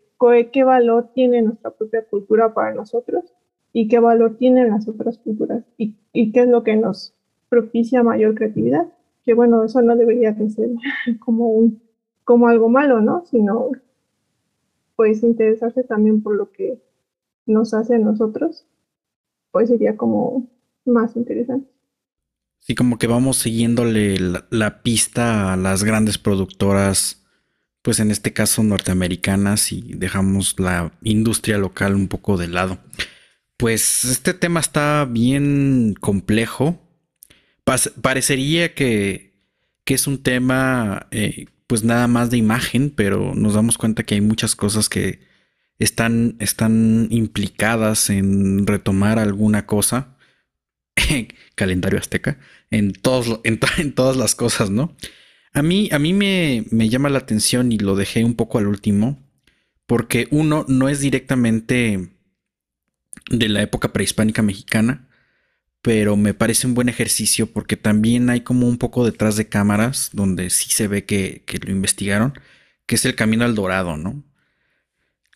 [0.52, 3.24] qué valor tiene nuestra propia cultura para nosotros
[3.72, 7.14] y qué valor tienen las otras culturas y, y qué es lo que nos
[7.48, 8.88] propicia mayor creatividad.
[9.24, 10.70] Que bueno, eso no debería de ser
[11.20, 11.80] como, un,
[12.24, 13.24] como algo malo, ¿no?
[13.26, 13.70] Sino
[14.96, 16.80] pues interesarse también por lo que
[17.44, 18.66] nos hace a nosotros
[19.56, 20.50] pues sería como
[20.84, 21.66] más interesante.
[22.60, 24.18] Sí, como que vamos siguiéndole
[24.50, 27.24] la, pista a las grandes productoras,
[27.80, 32.76] pues en este caso norteamericanas, y dejamos la industria local un poco de lado.
[33.56, 36.78] Pues este tema está bien complejo.
[38.02, 39.40] parecería que,
[39.84, 44.16] que, es un tema, eh, pues nada más de imagen, pero nos damos cuenta que
[44.16, 45.25] hay muchas cosas que
[45.78, 50.16] están, están implicadas en retomar alguna cosa,
[51.54, 52.38] calendario azteca,
[52.70, 54.96] en, todos, en, todas las cosas, ¿no?
[55.52, 58.66] A mí, a mí me, me, llama la atención y lo dejé un poco al
[58.66, 59.22] último,
[59.86, 62.10] porque uno no es directamente
[63.30, 65.08] de la época prehispánica mexicana,
[65.80, 70.10] pero me parece un buen ejercicio porque también hay como un poco detrás de cámaras
[70.12, 72.34] donde sí se ve que, que lo investigaron,
[72.86, 74.24] que es el camino al dorado, ¿no?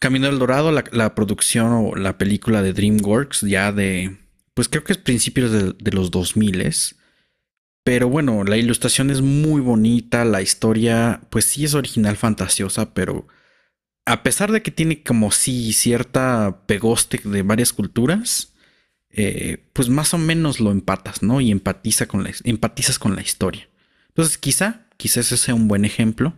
[0.00, 4.16] Camino del Dorado, la, producción o la película de DreamWorks ya de,
[4.54, 6.72] pues creo que es principios de, los 2000
[7.84, 13.28] pero bueno, la ilustración es muy bonita, la historia pues sí es original, fantasiosa, pero
[14.06, 18.54] a pesar de que tiene como sí cierta pegoste de varias culturas,
[19.10, 21.42] eh, pues más o menos lo empatas, ¿no?
[21.42, 23.68] Y empatiza con la, empatizas con la historia.
[24.08, 26.34] Entonces quizá, quizás ese sea un buen ejemplo,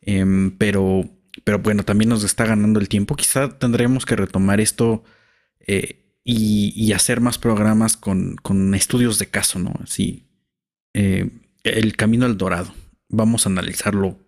[0.00, 1.10] em, pero
[1.44, 3.16] pero bueno, también nos está ganando el tiempo.
[3.16, 5.04] Quizá tendremos que retomar esto
[5.60, 9.74] eh, y, hacer más programas con, estudios de caso, ¿no?
[9.82, 10.26] Así,
[10.94, 11.30] eh,
[11.64, 12.74] el camino al dorado.
[13.08, 14.18] Vamos a analizarlo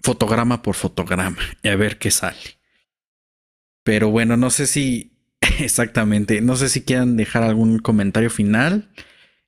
[0.00, 2.58] fotograma por fotograma y a ver qué sale.
[3.84, 5.12] Pero bueno, no sé si
[5.58, 8.90] exactamente, no sé si quieran dejar algún comentario final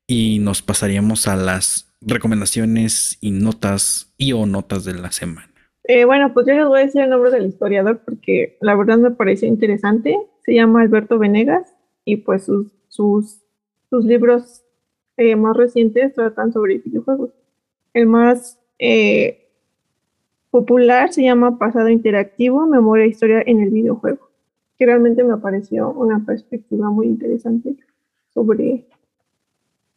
[0.06, 5.49] y nos pasaríamos a las recomendaciones y notas y o notas de la semana.
[5.92, 8.98] Eh, bueno, pues yo les voy a decir el nombre del historiador porque la verdad
[8.98, 10.16] me pareció interesante.
[10.44, 11.74] Se llama Alberto Venegas
[12.04, 13.40] y pues sus, sus,
[13.88, 14.62] sus libros
[15.16, 17.30] eh, más recientes tratan sobre videojuegos.
[17.92, 19.48] El más eh,
[20.52, 24.30] popular se llama Pasado Interactivo, Memoria e Historia en el Videojuego,
[24.78, 27.74] que realmente me pareció una perspectiva muy interesante
[28.32, 28.86] sobre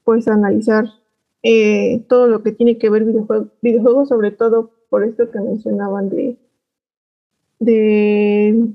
[0.04, 0.86] pues analizar
[2.08, 6.38] todo lo que tiene que ver videojuegos, videojuegos sobre todo por esto que mencionaban de,
[7.58, 8.68] de,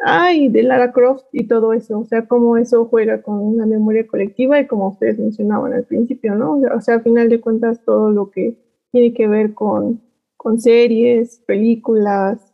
[0.00, 4.08] ay, de Lara Croft y todo eso, o sea, cómo eso juega con una memoria
[4.08, 6.60] colectiva y como ustedes mencionaban al principio, ¿no?
[6.76, 8.58] O sea, al final de cuentas todo lo que
[8.90, 10.02] tiene que ver con,
[10.36, 12.52] con series, películas,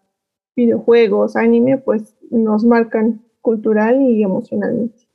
[0.55, 5.09] videojuegos, anime, pues nos marcan cultural y emocionalmente.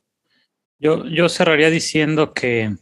[0.80, 2.76] Yo, yo cerraría diciendo que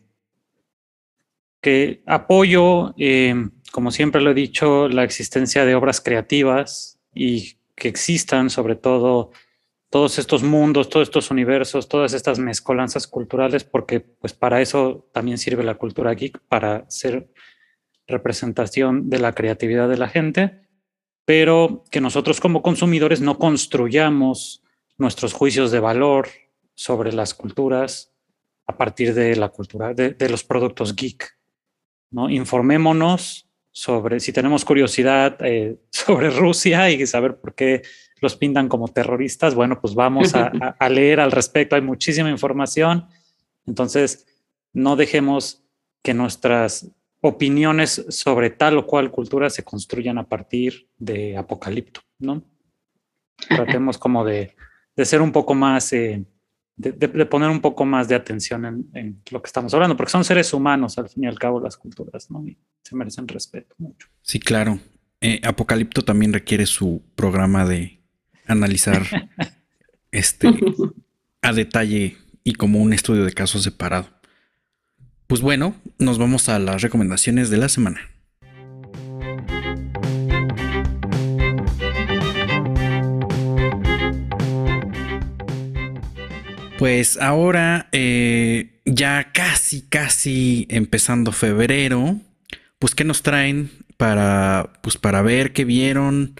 [1.63, 3.33] que apoyo, eh,
[3.71, 9.31] como siempre lo he dicho, la existencia de obras creativas y que existan sobre todo
[9.89, 15.37] todos estos mundos, todos estos universos, todas estas mezcolanzas culturales, porque pues para eso también
[15.37, 17.31] sirve la cultura geek, para ser
[18.07, 20.67] representación de la creatividad de la gente,
[21.23, 24.63] pero que nosotros como consumidores no construyamos
[24.97, 26.27] nuestros juicios de valor
[26.75, 28.13] sobre las culturas
[28.67, 31.37] a partir de la cultura, de, de los productos geek.
[32.13, 32.29] ¿No?
[32.29, 37.81] Informémonos sobre, si tenemos curiosidad eh, sobre Rusia y saber por qué
[38.21, 40.47] los pintan como terroristas, bueno, pues vamos a,
[40.79, 41.75] a, leer al respecto.
[41.75, 43.07] Hay muchísima información.
[43.65, 44.25] Entonces,
[44.71, 45.61] no dejemos
[46.01, 46.89] que nuestras
[47.21, 52.43] opiniones sobre tal o cual cultura se construyan a partir de apocalipto, ¿no?
[53.49, 54.55] Tratemos como de,
[54.95, 56.23] de ser un poco más eh,
[56.75, 60.53] de, poner un poco más de atención en, lo que estamos hablando, porque son seres
[60.53, 62.45] humanos al fin y al cabo las culturas, ¿no?
[62.47, 64.07] Y se merecen respeto mucho.
[64.21, 64.79] Sí, claro.
[65.21, 68.01] Eh, Apocalipto también requiere su programa de
[68.45, 69.03] analizar
[70.11, 70.49] este
[71.41, 74.07] a detalle y como un estudio de caso separado.
[75.27, 78.01] Pues bueno, nos vamos a las recomendaciones de la semana.
[86.83, 92.17] Pues ahora, eh, ya casi, casi empezando febrero,
[92.77, 96.35] pues ¿qué nos traen para, pues, para ver qué vieron,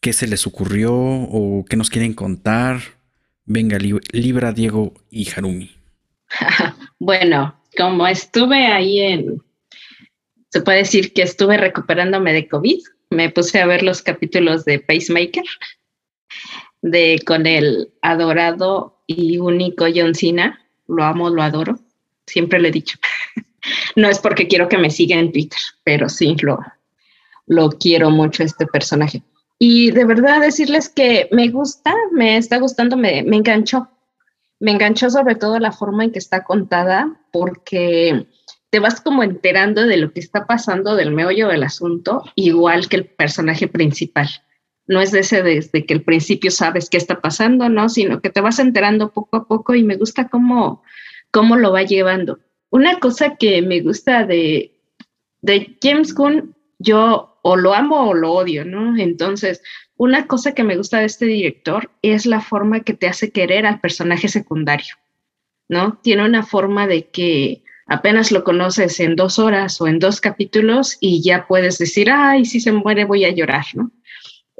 [0.00, 2.80] qué se les ocurrió o qué nos quieren contar?
[3.44, 5.70] Venga, Libra, Diego y Harumi.
[6.98, 9.42] bueno, como estuve ahí en,
[10.48, 12.80] se puede decir que estuve recuperándome de COVID,
[13.10, 15.44] me puse a ver los capítulos de Pacemaker,
[16.80, 20.60] de con el adorado y único John Cena.
[20.88, 21.78] Lo amo, lo adoro.
[22.26, 22.98] Siempre le he dicho.
[23.96, 26.58] no es porque quiero que me siga en Twitter, pero sí lo,
[27.46, 29.22] lo quiero mucho este personaje.
[29.58, 33.88] Y de verdad decirles que me gusta, me está gustando, me, me enganchó.
[34.58, 38.26] Me enganchó sobre todo la forma en que está contada, porque
[38.70, 42.96] te vas como enterando de lo que está pasando del meollo del asunto, igual que
[42.96, 44.28] el personaje principal
[44.92, 47.88] no es ese desde que el principio sabes qué está pasando, ¿no?
[47.88, 50.82] Sino que te vas enterando poco a poco y me gusta cómo,
[51.30, 52.38] cómo lo va llevando.
[52.70, 54.78] Una cosa que me gusta de,
[55.40, 58.96] de James Gunn, yo o lo amo o lo odio, ¿no?
[58.96, 59.62] Entonces,
[59.96, 63.66] una cosa que me gusta de este director es la forma que te hace querer
[63.66, 64.94] al personaje secundario,
[65.68, 65.98] ¿no?
[66.02, 70.96] Tiene una forma de que apenas lo conoces en dos horas o en dos capítulos
[71.00, 73.90] y ya puedes decir, ay, si se muere voy a llorar, ¿no?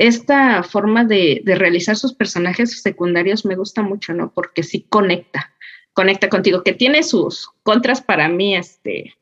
[0.03, 4.33] Esta forma de, realizar sus personajes secundarios me gusta mucho, ¿no?
[4.35, 5.55] Porque sí conecta,
[5.93, 9.15] conecta contigo, que tiene sus contras para mí, este,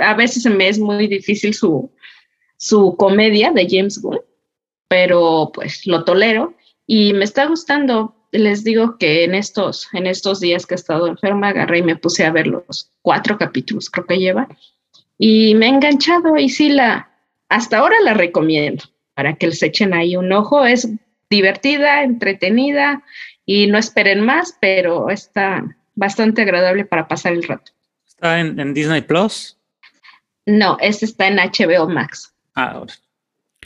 [0.00, 1.92] a veces me es muy difícil su,
[2.56, 4.18] su comedia de James Gunn,
[4.88, 6.54] pero pues lo tolero
[6.88, 8.16] y me está gustando.
[8.32, 11.94] Les digo que en estos, en estos días que he estado enferma, agarré y me
[11.94, 14.48] puse a ver los cuatro capítulos, creo que lleva,
[15.18, 17.12] y me he enganchado y sí la,
[17.48, 18.82] hasta ahora la recomiendo
[19.14, 20.64] para que les echen ahí un ojo.
[20.64, 20.88] Es
[21.30, 23.02] divertida, entretenida
[23.46, 27.72] y no esperen más, pero está bastante agradable para pasar el rato.
[28.06, 29.58] ¿Está en, Disney Plus?
[30.46, 32.34] No, este está en HBO Max.
[32.54, 32.94] Ah, ahora.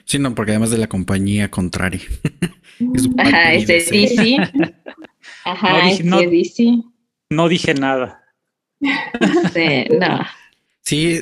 [0.05, 2.01] Sí, no, porque además de la compañía contraria.
[3.19, 4.37] Ajá, es de DC.
[5.45, 5.73] Ajá,
[6.05, 6.83] no es de DC.
[7.31, 8.25] No dije nada.
[9.53, 10.25] Sí, no.
[10.89, 11.21] Sí,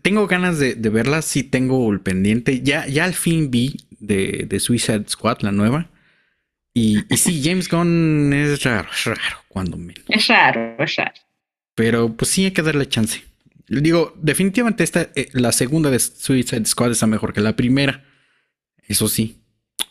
[0.00, 2.62] tengo ganas de, verla, sí tengo el pendiente.
[2.62, 5.90] Ya, ya al fin vi de, de Suicide Squad, la nueva.
[6.72, 10.02] Y, y sí, James Gunn es raro, es raro cuando menos.
[10.08, 11.12] Es raro, es raro.
[11.74, 13.22] Pero pues sí hay que darle chance.
[13.68, 18.02] Digo, definitivamente esta, eh, la segunda de Suicide Squad está mejor que la primera.
[18.88, 19.42] Eso sí.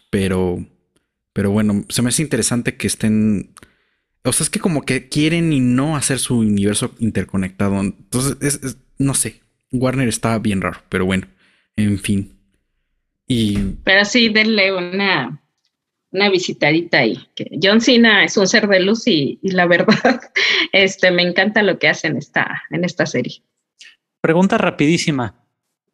[0.10, 0.65] Pero,
[1.31, 3.53] pero bueno, se me hace interesante que estén.
[4.23, 7.80] O sea, es que como que quieren y no hacer su universo interconectado.
[7.80, 9.41] Entonces, es no sé,
[9.72, 11.28] Warner está bien raro, pero bueno,
[11.76, 12.38] en fin.
[13.28, 13.57] Y...
[13.84, 15.41] Pero sí, denle una,
[16.11, 17.18] una visitadita ahí.
[17.61, 20.22] John Cena es un ser de luz y, la verdad,
[20.73, 23.41] este, me encanta lo que hace en esta, en esta serie.
[24.22, 25.36] Pregunta rapidísima.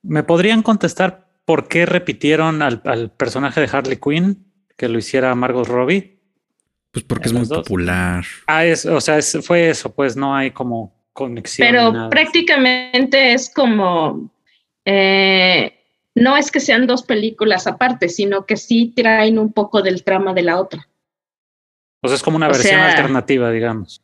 [0.02, 5.68] ¿Me podrían contestar por qué repitieron al, personaje de Harley Quinn que lo hiciera Margot
[5.68, 6.20] Robbie?
[6.92, 8.26] Pues porque es muy popular.
[8.48, 11.68] Ah, es, o sea, fue eso, pues no hay como conexión.
[11.68, 14.30] Pero prácticamente es como,
[14.86, 15.74] eh,
[16.14, 20.36] no es que sean dos películas aparte, sino que sí traen un poco del trama
[20.36, 20.88] de la otra.
[22.04, 24.04] O sea, es como una versión alternativa, digamos.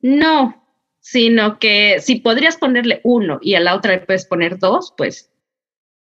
[0.00, 0.66] No,
[0.98, 5.30] sino que si podrías ponerle uno y a la otra le puedes poner dos, pues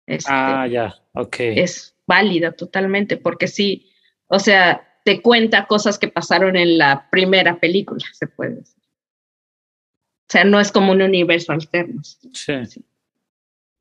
[0.06, 1.36] este, ah, ya, ok.
[1.40, 3.92] Es válida totalmente, porque sí,
[4.28, 8.87] o sea, te cuenta cosas que pasaron en la primera película, se puede decir.
[10.28, 12.02] O sea, no es como un universo alterno.
[12.04, 12.54] Sí.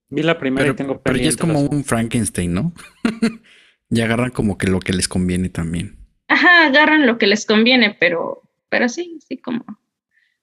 [0.08, 2.72] Vi la primera y tengo Pero ya es como un Frankenstein, ¿no?
[3.90, 5.98] y agarran como que lo que les conviene también.
[6.28, 9.64] Ajá, agarran lo que les conviene, pero, pero sí, sí, como,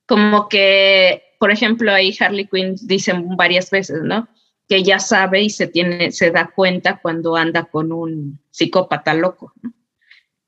[0.05, 4.27] como que, por ejemplo, ahí Harley Quinn dice varias veces, ¿no?
[4.67, 9.53] Que ya sabe y se tiene, se da cuenta cuando anda con un psicópata loco,
[9.61, 9.73] ¿no?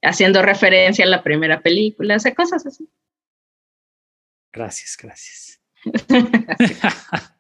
[0.06, 2.88] haciendo referencia a la primera película, o cosas así.
[4.56, 5.62] Gracias, gracias.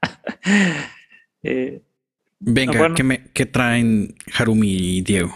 [1.47, 1.79] Eh,
[2.39, 2.91] Venga,
[3.35, 5.29] ¿qué, traen Harumi y Diego?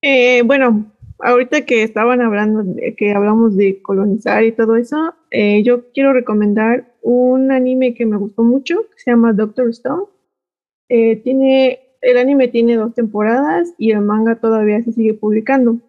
[0.00, 2.64] Eh, bueno, ahorita que estaban hablando,
[2.96, 8.16] que hablamos de colonizar y todo eso, eh, yo quiero recomendar un anime que me
[8.16, 10.04] gustó mucho, que se llama Doctor Stone.
[10.88, 15.80] tiene, el anime tiene dos temporadas y el manga todavía se sigue publicando.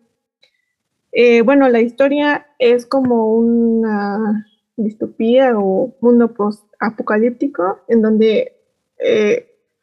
[1.46, 8.54] bueno, la historia es como una distopía o mundo post-apocalíptico en donde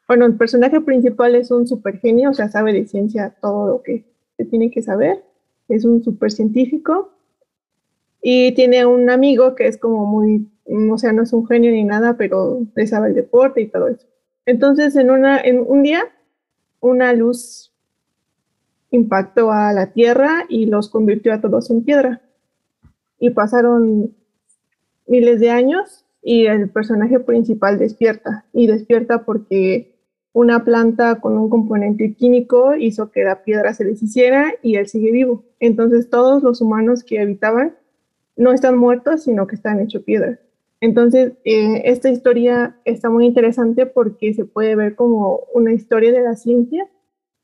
[0.09, 3.83] bueno, el personaje principal es un super genio, o sea, sabe de ciencia todo lo
[3.83, 4.05] que
[4.37, 5.23] se tiene que saber.
[5.67, 7.11] Es un super científico.
[8.19, 11.83] Y tiene un amigo que es como muy, o sea, no es un genio ni
[11.83, 14.07] nada, pero le sabe el deporte y todo eso.
[14.47, 16.01] Entonces, en, una, en un día,
[16.79, 17.71] una luz
[18.89, 22.23] impactó a la Tierra y los convirtió a todos en piedra.
[23.19, 24.15] Y pasaron
[25.09, 28.45] miles de años y el personaje principal despierta.
[28.53, 29.95] Y despierta porque
[30.31, 35.11] una planta con un componente químico hizo que la piedra se deshiciera y él sigue
[35.11, 35.43] vivo.
[35.59, 37.75] Entonces todos los humanos que habitaban
[38.37, 40.39] no están muertos, sino que están hechos piedra.
[40.81, 46.21] Entonces, eh, esta historia está muy interesante porque se puede ver como una historia de
[46.21, 46.87] la ciencia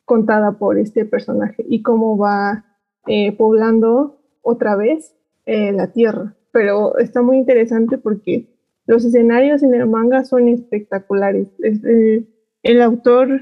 [0.05, 2.63] contada por este personaje y cómo va
[3.07, 5.13] eh, poblando otra vez
[5.45, 6.35] eh, la Tierra.
[6.55, 8.47] Pero está muy interesante porque
[8.87, 11.49] los escenarios en el manga son espectaculares.
[11.59, 13.41] El autor,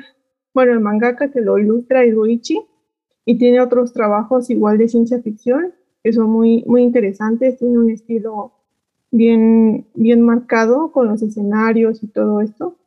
[0.51, 2.59] bueno, el mangaka que lo ilustra es Goichi
[3.23, 7.91] y tiene otros trabajos igual de ciencia ficción que son muy, muy interesantes, tiene un
[7.91, 8.53] estilo
[9.11, 12.79] bien, bien marcado con los escenarios y todo esto.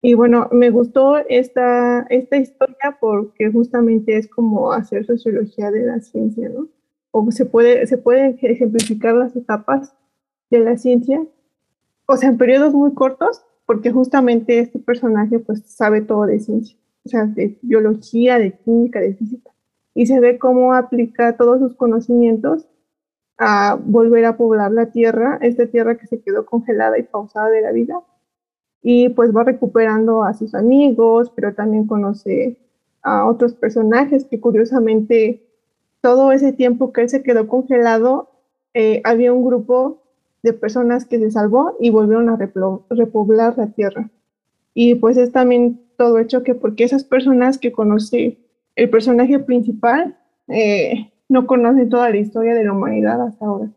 [0.00, 5.98] Y bueno, me gustó esta, esta historia porque justamente es como hacer sociología de la
[5.98, 6.68] ciencia, ¿no?
[7.18, 9.94] O se puede, se pueden ejemplificar las etapas
[10.50, 11.24] de la ciencia,
[12.04, 16.76] o sea, en periodos muy cortos, porque justamente este personaje pues sabe todo de ciencia,
[17.06, 19.50] o sea, de biología, de química, de física,
[19.94, 22.68] y se ve cómo aplica todos sus conocimientos
[23.38, 27.62] a volver a poblar la tierra, esta tierra que se quedó congelada y pausada de
[27.62, 27.98] la vida,
[28.82, 32.58] y pues va recuperando a sus amigos, pero también conoce
[33.00, 35.45] a otros personajes que curiosamente
[36.06, 38.30] todo ese tiempo que él se quedó congelado,
[38.74, 40.04] eh, había un grupo
[40.44, 42.38] de personas que se salvó y volvieron a
[42.90, 44.08] repoblar la tierra.
[44.72, 48.38] Y pues es también todo hecho que porque esas personas que conoce
[48.76, 50.16] el personaje principal
[50.46, 53.68] eh, no conocen toda la historia de la humanidad hasta ahora.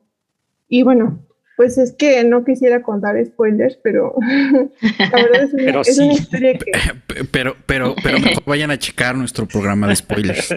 [0.68, 1.18] Y bueno,
[1.57, 4.14] pues es que no quisiera contar spoilers, pero
[4.99, 5.49] la verdad
[5.84, 6.72] es una, historia que...
[7.31, 10.53] Pero, pero, pero vayan a checar nuestro programa de spoilers.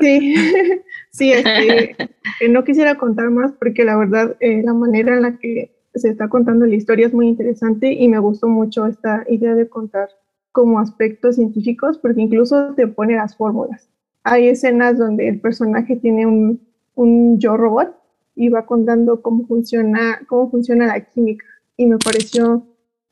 [0.00, 0.34] Sí,
[1.16, 1.90] sí, este,
[2.40, 6.10] eh, no quisiera contar más porque la verdad eh, la manera en la que se
[6.10, 10.10] está contando la historia es muy interesante y me gustó mucho esta idea de contar
[10.52, 13.88] como aspectos científicos porque incluso te pone las fórmulas.
[14.24, 16.60] Hay escenas donde el personaje tiene un,
[16.94, 17.94] un yo robot
[18.34, 22.66] y va contando cómo funciona, cómo funciona la química y me pareció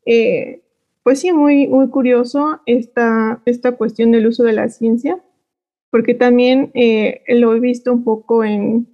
[0.06, 0.62] eh,
[1.02, 5.18] pues sí muy, muy curioso esta, esta cuestión del uso de la ciencia
[5.94, 8.88] porque también eh, lo he visto un poco en,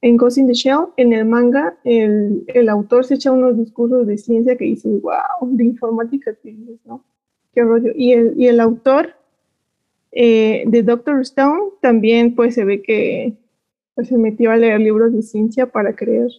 [0.00, 4.04] en Ghost in the Shell, en el manga, el, el, autor se echa unos discursos
[4.04, 6.36] de ciencia que dices, wow, de informática,
[6.86, 7.04] ¿no?
[7.54, 7.92] Qué rollo.
[7.94, 9.14] Y el, y el autor
[10.10, 13.36] eh, de Doctor Stone también pues se ve que
[13.94, 16.30] pues, se metió a leer libros de ciencia para crear,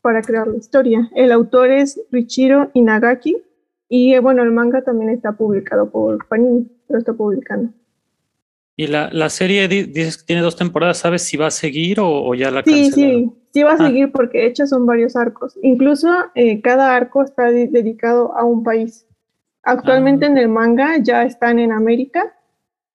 [0.00, 1.08] para crear la historia.
[1.14, 3.36] El autor es Richiro Inagaki
[3.88, 7.72] y bueno, el manga también está publicado por Panini, lo está publicando.
[8.76, 12.34] Y la, la serie dices que tiene dos temporadas, ¿sabes si va a seguir o,
[12.34, 13.86] ya la Sí, sí, sí va a ah.
[13.86, 15.58] seguir porque de hecho son varios arcos.
[15.62, 19.06] Incluso eh, cada arco está dedicado a un país.
[19.62, 20.28] Actualmente ah.
[20.28, 22.34] en el manga ya están en América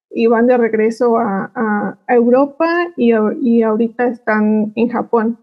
[0.09, 5.37] y van de regreso a, a, Europa y, y, ahorita están en Japón.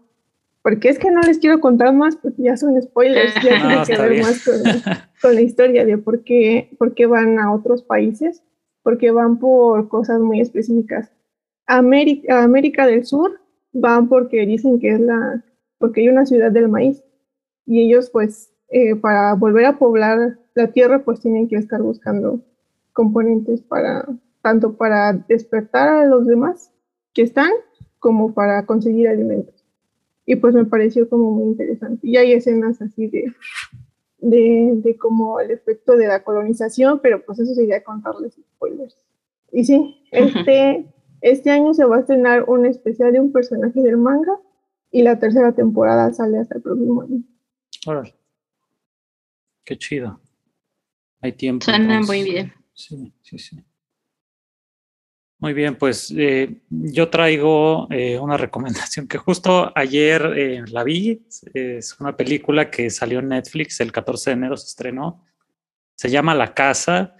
[0.61, 3.97] porque es que no les quiero contar más, porque ya son spoilers, ya tiene que
[3.97, 4.43] ver más
[5.21, 8.43] con, la historia de por qué, por qué van a otros países,
[8.85, 11.11] porque van por cosas muy específicas.
[11.65, 13.39] América, América del Sur
[13.73, 15.43] van porque dicen que es la,
[15.79, 17.03] porque hay una ciudad del maíz,
[17.65, 22.41] y ellos pues eh, para volver a poblar la tierra pues tienen que estar buscando
[22.93, 24.05] componentes para,
[24.43, 26.71] tanto para despertar a los demás
[27.15, 27.49] que están,
[27.97, 29.65] como para conseguir alimentos.
[30.27, 32.07] Y pues me pareció como muy interesante.
[32.07, 33.33] Y hay escenas así de,
[34.19, 38.97] de, de como el efecto de la colonización, pero pues eso sería contarles spoilers.
[39.51, 40.85] Y sí, este,
[41.21, 44.37] este año se va a estrenar un especial de un personaje del manga
[44.91, 47.23] y la tercera temporada sale hasta el próximo año.
[47.85, 48.13] Órale.
[49.63, 50.19] Qué chido.
[51.21, 51.65] Hay tiempo.
[51.65, 52.53] Suena muy bien.
[52.73, 53.63] Sí, sí, sí.
[55.45, 61.21] Muy bien, pues eh, yo traigo eh, una recomendación que justo ayer eh, la vi.
[61.53, 65.23] Es una película que salió en Netflix el 14 de enero, se estrenó.
[65.93, 67.15] Se llama La Casa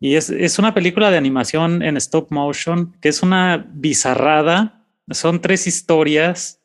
[0.00, 4.84] y es, es una película de animación en stop motion que es una bizarrada.
[5.08, 6.60] Son tres historias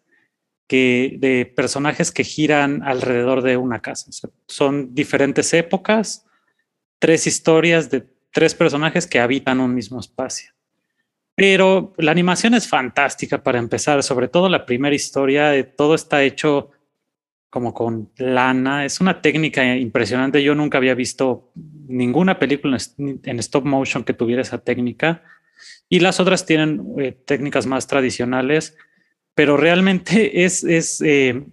[0.68, 4.10] que, de personajes que giran alrededor de una casa.
[4.48, 6.26] son diferentes épocas,
[6.98, 10.55] tres historias de tres personajes que habitan un mismo espacio.
[11.36, 16.24] Pero la animación es fantástica para empezar, sobre todo la primera historia, eh, todo está
[16.24, 16.72] hecho
[17.50, 21.52] como con lana, es una técnica impresionante, yo nunca había visto
[21.88, 25.24] ninguna película en stop motion que tuviera esa técnica
[25.88, 28.78] y las otras tienen eh, técnicas más tradicionales,
[29.34, 31.46] pero realmente es, es eh,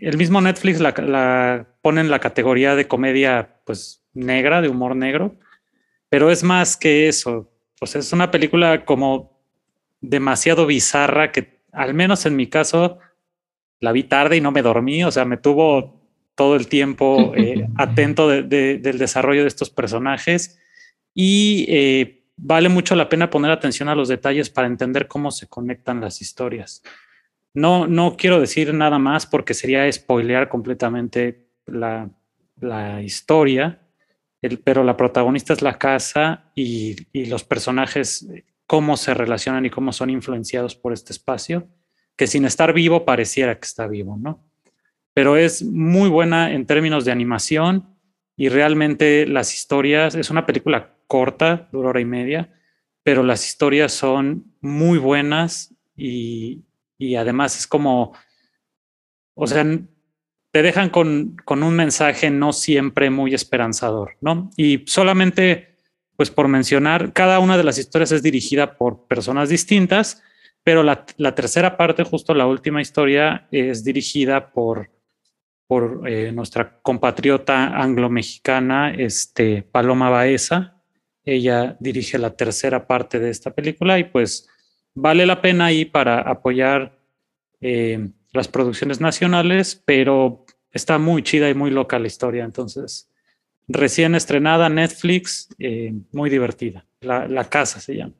[0.00, 5.38] el mismo Netflix la, pone en la categoría de comedia pues negra, de humor negro,
[6.08, 7.52] pero es más que eso.
[7.78, 9.29] Pues es una película como
[10.00, 12.98] demasiado bizarra que al menos en mi caso
[13.80, 16.00] la vi tarde y no me dormí, o sea, me tuvo
[16.34, 20.58] todo el tiempo eh, atento del desarrollo de estos personajes
[21.14, 25.48] y eh, vale mucho la pena poner atención a los detalles para entender cómo se
[25.48, 26.82] conectan las historias.
[27.52, 32.10] No, no quiero decir nada más porque sería spoilear completamente la,
[33.02, 33.80] historia,
[34.64, 36.96] pero la protagonista es la casa y,
[37.26, 38.26] los personajes,
[38.70, 41.66] cómo se relacionan y cómo son influenciados por este espacio,
[42.16, 44.48] que sin estar vivo pareciera que está vivo, ¿no?
[45.12, 47.96] Pero es muy buena en términos de animación
[48.36, 52.54] y realmente las historias, es una película corta, dura hora y media,
[53.02, 56.62] pero las historias son muy buenas y,
[56.96, 58.12] y además es como,
[59.34, 59.66] o sea,
[60.52, 64.52] te dejan con, con, un mensaje no siempre muy esperanzador, ¿no?
[64.56, 65.69] Y solamente,
[66.20, 70.22] pues por mencionar, cada una de las historias es dirigida por personas distintas,
[70.62, 74.90] pero la, tercera parte, justo la última historia, es dirigida por,
[75.66, 80.82] por eh, nuestra compatriota anglo-mexicana, este, Paloma Baeza.
[81.24, 84.46] Ella dirige la tercera parte de esta película y pues
[84.94, 86.98] vale la pena ahí para apoyar
[87.62, 92.44] eh, las producciones nacionales, pero está muy chida y muy loca la historia.
[92.44, 93.09] Entonces,
[93.72, 96.86] recién estrenada Netflix, eh, muy divertida.
[97.00, 98.14] La, casa se llama.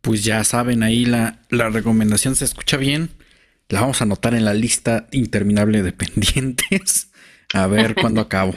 [0.00, 3.10] Pues ya saben, ahí la, la recomendación se escucha bien.
[3.68, 7.10] La vamos a anotar en la lista interminable de pendientes.
[7.52, 8.54] A ver cuándo acabo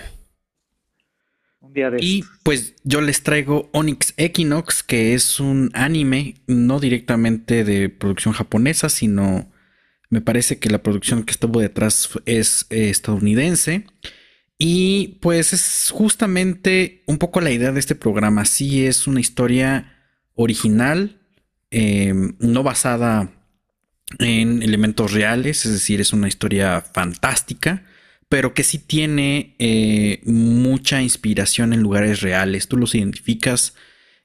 [2.00, 8.34] y pues yo les traigo Onyx Equinox, que es un anime no directamente de producción
[8.34, 9.52] japonesa, sino
[10.10, 13.86] me parece que la producción que estuvo detrás es eh, estadounidense.
[14.58, 18.46] Y pues es justamente un poco la idea de este programa.
[18.46, 19.94] Sí es una historia
[20.34, 21.20] original,
[21.72, 23.32] em, no basada
[24.20, 27.84] en elementos reales, es decir, es una historia fantástica
[28.30, 32.68] pero que sí tiene eh, mucha inspiración en lugares reales.
[32.68, 33.76] Tú los identificas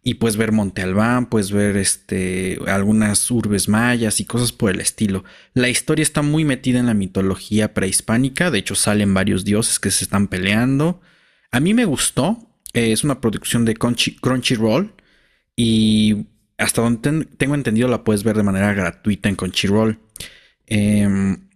[0.03, 4.81] y puedes ver Monte Albán, puedes ver este, algunas urbes mayas y cosas por el
[4.81, 5.25] estilo.
[5.53, 9.91] La historia está muy metida en la mitología prehispánica, de hecho salen varios dioses que
[9.91, 11.01] se están peleando.
[11.51, 14.95] A mí me gustó, eh, es una producción de Crunchyroll
[15.55, 19.99] y hasta donde tengo entendido la puedes ver de manera gratuita en Crunchyroll.
[20.67, 21.49] Em,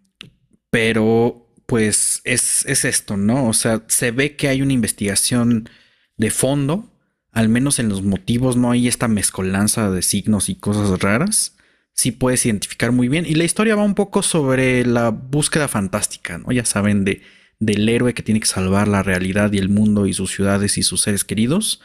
[0.71, 3.49] pero pues es, esto, ¿no?
[3.49, 5.69] O sea, se ve que hay una investigación
[6.17, 6.91] de fondo,
[7.35, 11.57] al menos en los motivos no hay esta mezcolanza de signos y cosas raras.
[11.93, 13.27] Sí puedes identificar muy bien.
[13.27, 16.53] Y la historia va un poco sobre la búsqueda fantástica, ¿no?
[16.53, 17.23] Ya saben, de,
[17.59, 20.85] del héroe que tiene que salvar la realidad y el mundo y sus ciudades y
[20.85, 21.81] sus seres queridos.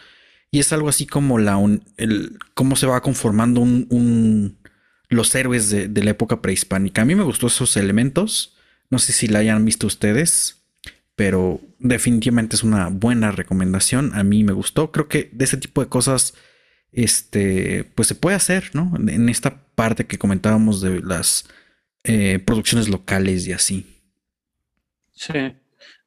[0.52, 1.60] Y es algo así como la
[1.98, 4.58] el, cómo se va conformando un,
[5.10, 7.02] los héroes de, de, la época prehispánica.
[7.02, 8.56] A mí me gustó esos elementos
[8.90, 10.59] No sé si la hayan visto ustedes,
[11.20, 14.16] pero definitivamente es una buena recomendación.
[14.16, 14.90] A mí me gustó.
[14.94, 16.34] Creo que de ese tipo de cosas,
[16.94, 18.94] este, pues se puede hacer, ¿no?
[18.96, 21.50] En esta parte que comentábamos de las
[22.06, 23.86] eh, producciones locales y así.
[25.12, 25.34] Sí.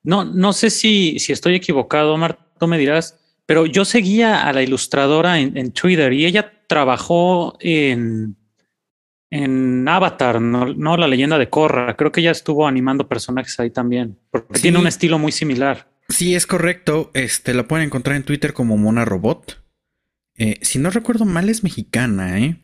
[0.03, 4.53] No, no sé si, si estoy equivocado, Omar, tú me dirás, pero yo seguía a
[4.55, 8.39] la ilustradora en, Twitter y ella trabajó en,
[9.33, 11.97] en Avatar, no, la leyenda de Korra.
[11.97, 15.91] Creo que ella estuvo animando personajes ahí también, porque tiene un estilo muy similar.
[16.11, 17.11] Sí, es correcto.
[17.15, 19.65] Este la pueden encontrar en Twitter como Mona Robot.
[20.37, 22.61] Eh, si no recuerdo mal, es mexicana, ¿eh?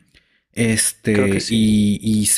[0.52, 2.28] Este, y, y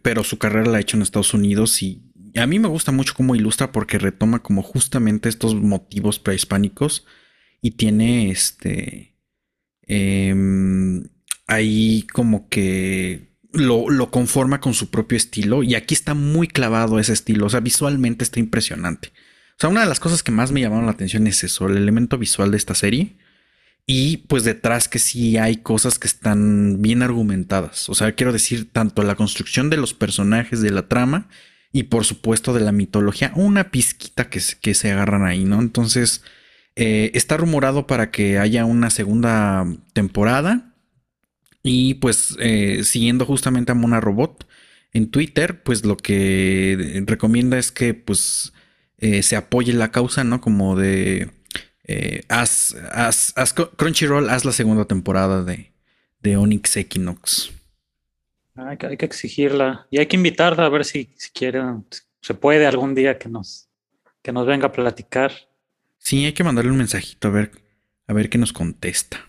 [0.00, 2.02] pero su carrera la ha hecho en Estados Unidos y
[2.34, 7.06] a mí me gusta mucho cómo ilustra porque retoma como justamente estos motivos prehispánicos
[7.60, 9.16] y tiene este
[9.82, 11.02] em,
[11.46, 13.25] ahí como que
[13.56, 17.60] lo, conforma con su propio estilo y aquí está muy clavado ese estilo, o sea,
[17.60, 19.12] visualmente está impresionante.
[19.52, 21.76] O sea, una de las cosas que más me llamaron la atención es eso, el
[21.76, 23.16] elemento visual de esta serie
[23.86, 27.88] y pues detrás que sí hay cosas que están bien argumentadas.
[27.88, 31.28] O sea, quiero decir, tanto la construcción de los personajes de la trama
[31.72, 35.60] y por supuesto de la mitología, una pizquita que, que se agarran ahí, ¿no?
[35.60, 36.22] Entonces,
[36.74, 40.74] eh, está rumorado para que haya una segunda temporada.
[41.68, 44.46] Y pues eh, siguiendo justamente a Mona Robot
[44.92, 48.52] en Twitter, pues lo que recomienda es que pues
[48.98, 50.40] eh, se apoye la causa, ¿no?
[50.40, 51.28] Como de
[51.82, 52.76] eh, haz,
[53.76, 55.72] Crunchyroll, haz la segunda temporada de,
[56.20, 57.50] de Onyx Equinox.
[58.54, 61.62] Hay que, hay que, exigirla y hay que invitarla a ver si, si quiere,
[62.22, 63.68] se puede algún día que nos,
[64.22, 65.32] que nos venga a platicar.
[65.98, 67.50] Sí, hay que mandarle un mensajito a ver,
[68.06, 69.25] a ver qué nos contesta.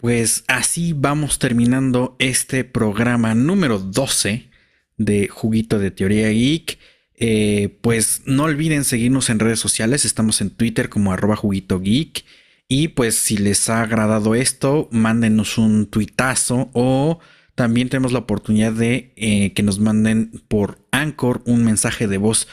[0.00, 4.48] Pues así vamos terminando este programa número 12
[4.96, 6.78] de Juguito de Teoría Geek.
[7.22, 12.24] Eh, pues no olviden seguirnos en redes sociales, estamos en Twitter como arroba juguito geek.
[12.66, 17.18] Y pues si les ha agradado esto, mándenos un tuitazo o
[17.54, 22.48] también tenemos la oportunidad de eh, que nos manden por Anchor un mensaje de voz.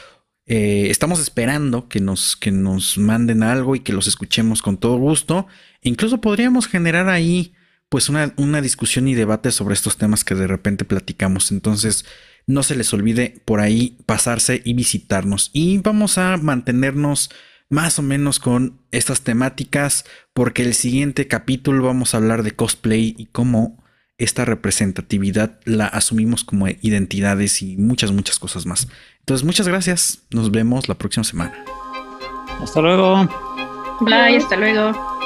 [0.50, 4.96] Eh, estamos esperando que nos, que nos manden algo y que los escuchemos con todo
[4.96, 5.46] gusto.
[5.82, 7.52] incluso podríamos generar ahí
[7.90, 11.52] pues una, una discusión y debate sobre estos temas que de repente platicamos.
[11.52, 12.04] Entonces,
[12.46, 15.50] no se les olvide por ahí pasarse y visitarnos.
[15.52, 17.30] Y vamos a mantenernos
[17.68, 23.14] más o menos con estas temáticas porque el siguiente capítulo vamos a hablar de cosplay
[23.18, 23.84] y cómo
[24.18, 28.88] esta representatividad la asumimos como identidades y muchas, muchas cosas más.
[29.20, 30.22] Entonces, muchas gracias.
[30.30, 31.64] Nos vemos la próxima semana.
[32.60, 33.28] Hasta luego.
[34.00, 35.17] Bye, hasta luego.